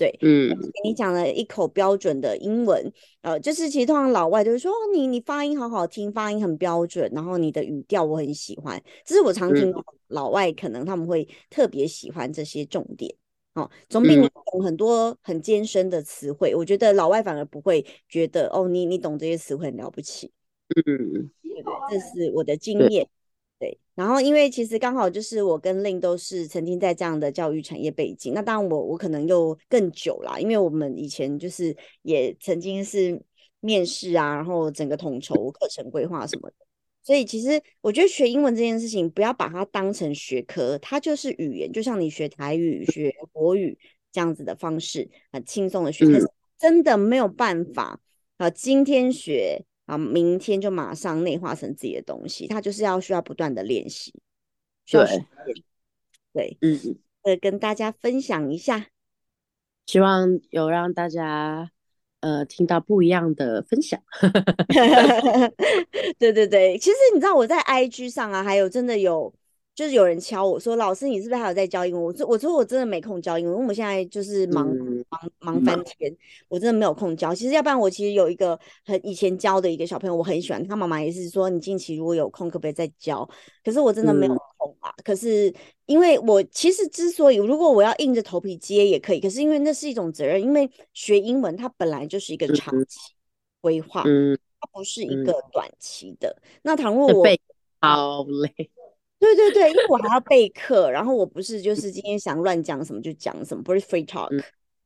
[0.00, 0.48] 对，嗯，
[0.82, 2.90] 你讲了一口标准的英文，
[3.20, 9.70] 呃，就是其实通常老外都是说你你发音好好听，发音很标准，然后你的语调我很喜欢，这是我常听
[10.08, 13.14] 老外可能他们会特别喜欢这些重点。
[13.52, 20.32] 哦，总比你懂很多很艰深的词汇，我觉得老外反而不会觉得哦，你你懂这些词汇很了不起。
[20.76, 23.06] 嗯，对对，这是我的经验。
[23.60, 33.22] 对，然后因为其实刚好就是我跟令都是曾经在这样的教育产业背景，那当然我我可能又更久啦，因为我们以前就是也曾经是
[33.60, 36.56] 面试啊，然后整个统筹课程规划什么的。
[37.02, 43.78] 所以其实我觉得学英文这件事情，不要把它当成学科，它就是语言，就像你学台语、学国语
[44.10, 46.06] 这样子的方式，很轻松的学。
[46.58, 48.00] 真的没有办法
[48.36, 54.14] 啊，今天学啊，明天就马上内化成自己的东西，它就是要需要不断的练习。
[54.90, 55.04] 对，
[56.32, 58.86] 对，嗯，呃，跟大家分享一下，
[59.86, 61.70] 希望有让大家。
[62.22, 63.98] 呃，听到不一样的分享，
[66.18, 69.32] 对对对，其实你知道我在 IG 上啊，还有真的有。
[69.80, 74.68] 就是有人敲我说：“老师，你是不是还有在教英文？”我说：“我说我真的没空教英文，因为我们现在就是忙
[75.08, 76.14] 忙忙翻天，
[76.48, 77.34] 我真的没有空教。
[77.34, 83.26] 其实要不然我其实有一个很以前教的一个小朋友，我很喜欢他妈妈也是说你近期如果有空可不可以再教？
[83.64, 84.92] 可是我真的没有空啊。
[85.02, 85.50] 可是
[85.86, 92.98] 因为我其实之所以如果我要硬着头皮接也可以，可是因为那是一种责任，因为学英文它本来就是一个长期
[93.62, 96.36] 规划，嗯它不是一个短期的。
[96.60, 97.24] 那倘若我
[97.80, 98.70] 好累。
[99.20, 104.28] 对对对，因为我还要备课，然后我不是就是今天想乱讲什么就讲什么，不是 free talk，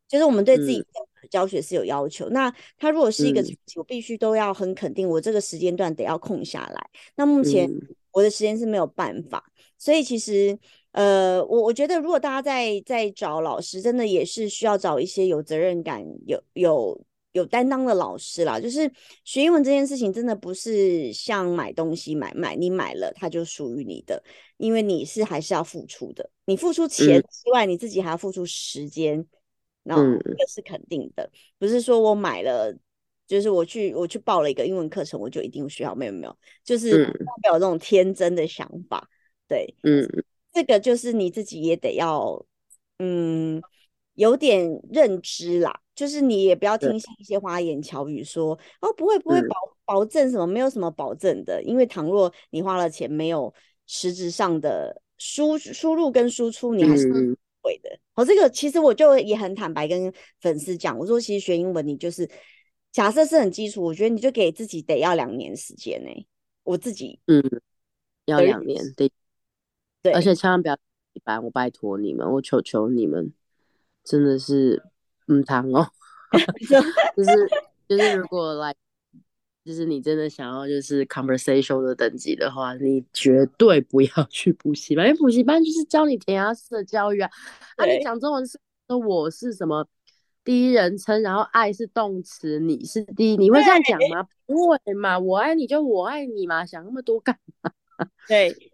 [0.08, 0.84] 就是我们对自己
[1.30, 2.28] 教学是有要求。
[2.30, 3.42] 那他如果是一个
[3.76, 6.90] 我必须都要很肯定，我这个时间段得要空下来。
[7.14, 7.70] 那目前
[8.10, 9.42] 我的时间是没有办法，
[9.78, 10.58] 所以其实
[10.90, 17.00] 呃，我我觉得如果大家在在找老师，真的也是需要找一些有责任感、有有
[17.34, 18.58] 有担当的老师啦。
[18.58, 18.90] 就是
[19.22, 24.20] 学英文这件事情，真的不是像买东西买卖，你买了它就属于你的，
[24.56, 26.28] 因为你是还是要付出的。
[26.46, 29.24] 你付出钱之外，你自己还要付出时间，
[29.84, 31.30] 那这个是肯定的。
[31.58, 32.76] 不是说我买了，
[33.26, 39.08] 就是我去我去报了一个英文课程，我就一定需要没有没有，就是代表这种天真的想法。
[39.46, 40.08] 对，嗯。
[40.52, 42.46] 这个就是你自己也得要，
[43.00, 43.60] 嗯，
[44.14, 45.80] 有点认知啦。
[45.94, 51.62] 就是你也不要听信一些花言巧语，说哦不会不会保保证什么，没有什么保证的。
[51.62, 53.52] 因为倘若你花了钱，没有
[53.86, 57.08] 实质上的输输入跟输出，你还是
[57.62, 57.98] 会的。
[58.14, 62.28] 哦，这个其实我就也很坦白跟粉丝讲，我说其实学英文，你就是
[62.92, 66.10] 假设是很基础，我觉得你就给自己得要两年时间呢。
[66.62, 67.42] 我自己嗯，
[68.24, 69.10] 要两年对。
[70.12, 70.78] 而且千万不要
[71.14, 73.32] 一般，我拜托你们，我求求你们，
[74.04, 74.82] 真的是
[75.26, 75.86] 嗯汤哦，
[77.16, 77.30] 就是
[77.88, 78.74] 就是如果来，
[79.64, 87.30] 就是你真的想要就是 conversational 的等级的话，你绝对不要去补习班，因为补习班就是教你填鸭式的教育啊，
[87.76, 88.58] 啊你讲中文是
[88.88, 89.86] 说我是什么
[90.44, 94.26] 第一人称，然后爱是动词，你是第一，你会这样讲吗？
[94.46, 97.70] 不会嘛，我爱你就我爱你嘛，想那么多干嘛？
[98.28, 98.72] 对。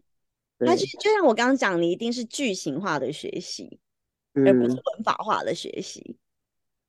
[0.63, 3.81] 那就就像我刚刚讲，你一定是句型化的学习，
[4.35, 6.19] 而不是文法化的学习。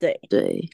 [0.02, 0.70] 对对，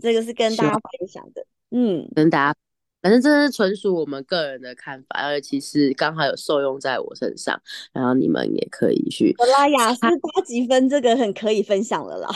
[0.00, 1.46] 这个是跟大家分享的。
[1.70, 2.58] 嗯，跟大家，
[3.00, 7.58] 反正这是纯属我们个人的看法，而其实刚好有受用在我身上，
[7.94, 9.34] 然后你们也可以去。
[9.38, 12.28] 我拉雅思八级分，这个很可以分享了啦。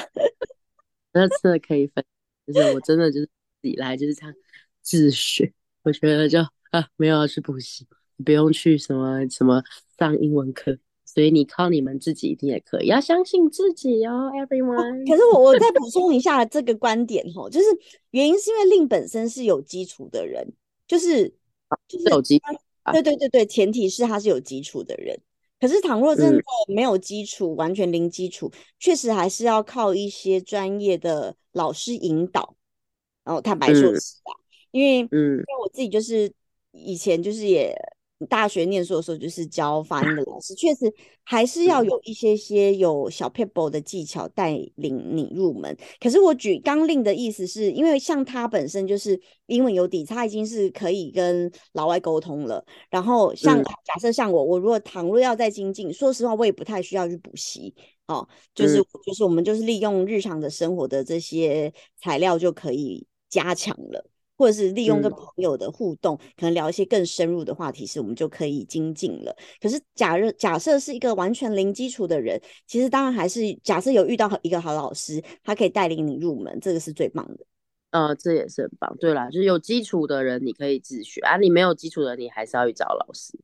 [1.12, 2.02] 那真的可以分，
[2.46, 3.28] 就是我真的就是
[3.60, 4.34] 以来就是这样
[4.80, 5.52] 自学，
[5.82, 6.40] 我觉得就
[6.70, 7.86] 啊没有要去补习。
[8.24, 9.62] 不用去什么什么
[9.98, 10.78] 上英文课，
[11.16, 15.08] 所以你靠你们自己一定也可以，要相信自己哦，everyone。
[15.08, 17.66] 可是我我再补充一下这个观点哦，就是
[18.10, 20.46] 原因是因为令本身是有基础的人，
[20.86, 21.26] 就是
[21.88, 22.38] 就是有基，
[22.92, 25.18] 对对对对，前提是他是有基础的人。
[25.58, 32.54] 可是倘若真的没有基础，完全零基础，确实还是要靠一些专业的老师引导。
[33.24, 34.32] 然后坦白说是吧？
[34.70, 36.30] 因为嗯，因为我自己就是
[36.72, 37.74] 以前就是也。
[38.28, 40.90] 大学念书的时候，就是教发音的老师，确实
[41.22, 45.76] 还是要有一些些有小 people 的技巧带领你入门。
[46.00, 52.64] 可是我举刚令的意思是，因为像他本身就是英文有底，他已经是可以跟老外沟通了。
[52.88, 57.74] 然后像假设像我，我如果倘若要再精进，说实话，我也不太需要去补习
[58.06, 64.08] 哦，就是就是我们就是利用日常的生活的这些材料就可以加强了。
[64.36, 69.34] 或者是利用跟朋友的互动，可能聊一些更深入的话题时，我们就可以精进了。
[69.60, 77.46] 可是假设假设是一个完全零基础的人，其实当然还是假设有遇到一个好老师，他可以带领你入门，这个是最棒的。
[77.90, 78.94] 呃，这也是很棒。
[78.98, 83.38] 对啦，就是有基础的人你可以自学啊，你没有基础的你还是要去找老师，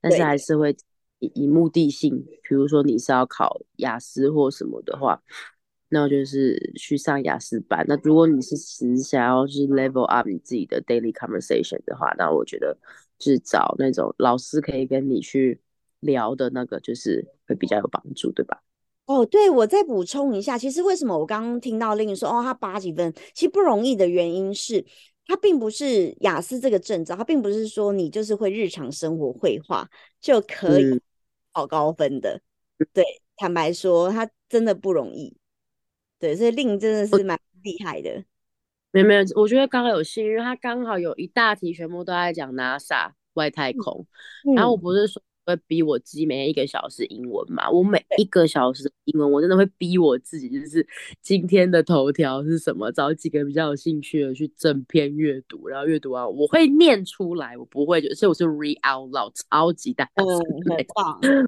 [0.00, 0.76] 但是还是会
[1.20, 5.22] 以以目的性，比如说你是要考雅思或什么的话。
[5.88, 7.84] 那就是去上雅思班。
[7.88, 12.76] 那如果你是只想要是 level up 你自己的 daily conversation 的话，那我觉得
[13.18, 15.60] 是找那种老师可以跟你去
[16.00, 18.62] 聊的那个，就是会比较有帮助，对吧？
[19.06, 24.84] 哦，对，我再补充一下，其实为什么我刚刚听到另一说，哦，他八几分，其实不容易的原因是，
[25.26, 29.88] 他并不是雅思这个证照，他并不是说你就是会日常生活绘画
[30.20, 31.00] 就可以
[31.52, 32.40] 考高分的。
[32.92, 33.04] 对，
[33.36, 35.36] 坦白说，他真的不容易。
[36.26, 38.24] 对，所以令真的是蛮厉害的。
[38.90, 44.04] 没有没有，我觉得刚好有幸运，他刚好有一大题全部都在讲 NASA 外太空，
[44.56, 45.22] 然后我不是说。
[45.46, 47.70] 会逼我自己每天一个小时英文嘛？
[47.70, 50.86] 我每一个小时英文，我真的会逼我自己，就是
[51.22, 52.90] 今天的头条是什么？
[52.90, 60.26] 找几个比较有兴趣的去整篇阅读，然后阅读完我会念出来，我不会就，所以我是 read out loud，超级大声。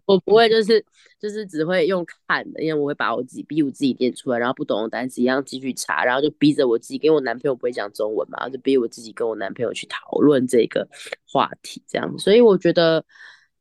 [0.07, 0.85] 我不会就是
[1.19, 10.87] 就是只会用看的，因为我会把我自己逼我自己念出来，然后不懂的单词一样继续查，然后就逼着我自己，因为我男朋友不会讲中文嘛，就逼我自己跟我男朋友去讨论这个
[11.27, 12.17] 话题，这样。
[12.19, 13.05] 所以我觉得。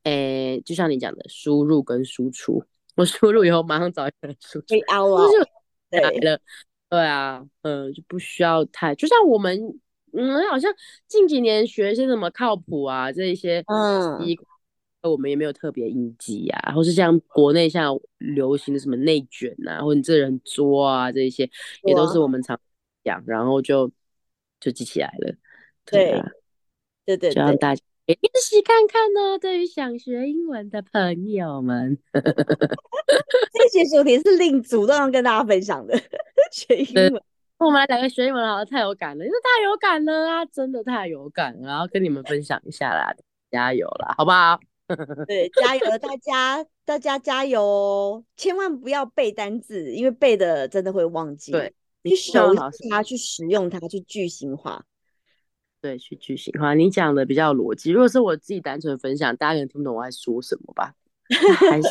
[0.07, 2.63] 诶，就像你讲的，输入跟输出，
[2.95, 4.67] 我输入以后马上找一个人输出，
[5.89, 6.19] 对。
[6.21, 6.39] 了，
[6.89, 9.77] 对啊，嗯，就不需要太，就像我们，
[10.13, 10.73] 嗯，好像
[11.09, 14.17] 近几年学一些什么靠谱啊，这一些，嗯，
[15.01, 21.49] 我们也没有特别应激啊，或是像国内像流行的什么内卷啊，或者你这人作啊，这一些
[21.83, 22.57] 也都是我们常
[23.03, 23.91] 讲，然后就
[24.61, 25.35] 就记起来了，
[25.83, 26.25] 对啊，
[27.05, 27.17] 对。
[27.17, 27.81] 对，就让大家。
[28.13, 29.37] 练习看看哦。
[29.37, 35.97] 对于想学英文的朋友们， 这些主题是另主动要跟大家分享的。
[36.51, 37.21] 学英文，
[37.59, 43.13] 我们来两个学英文好像太有感了，因为太有感了啊，真的太有感了，然后跟你们分享一下啦，
[43.51, 44.59] 加油啦，好不好？
[45.27, 48.23] 对，加油，大家，大家加油哦！
[48.37, 51.51] 千万不要背单字，因为背的真的会忘记。
[51.51, 51.73] 对，
[52.05, 54.85] 去熟悉它，去使用它，去句型化。
[55.81, 56.73] 对，去句型化。
[56.73, 57.91] 你讲的比较逻辑。
[57.91, 60.93] 如果是我自己单纯分享，大家可能听不懂我在说什么吧？
[61.69, 61.89] 还是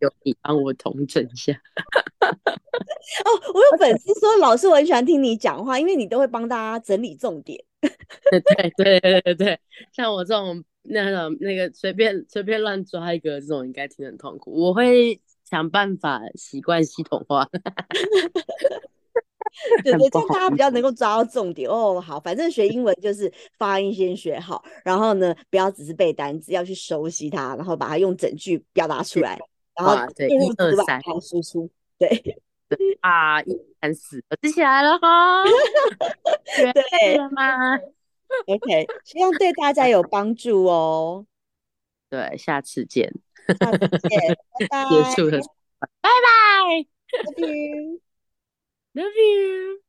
[0.00, 1.52] 有你帮我统整一下。
[2.20, 7.64] 哦，我有粉丝说，老师我很喜欢听你讲话，因为你都会帮大家整理重点。
[7.80, 8.40] 对
[8.76, 9.60] 对对对对，
[9.92, 10.64] 像我这种。
[10.90, 17.46] 那种那个随便随便乱抓一个这种应该听很痛苦，我会想办法习惯系统化。
[19.82, 22.00] 对 对，这样大家比较能够抓到重点哦。
[22.00, 29.38] 好，反正学英文就是发音先学好，然后呢，不要只是背单词，要去熟悉它，然后把它用整句表达出来，
[29.74, 32.40] 然后对一二三输出，对
[33.00, 35.44] 啊，一三四，我记起来了哈，
[36.54, 37.76] 学对了吗
[38.46, 41.24] ？OK，希望对大家有帮助哦。
[42.10, 43.12] 对，下次见。
[43.58, 44.84] 下次见，拜拜。
[44.88, 45.38] 结束了，
[46.00, 48.07] 拜拜。
[48.98, 49.87] Love you.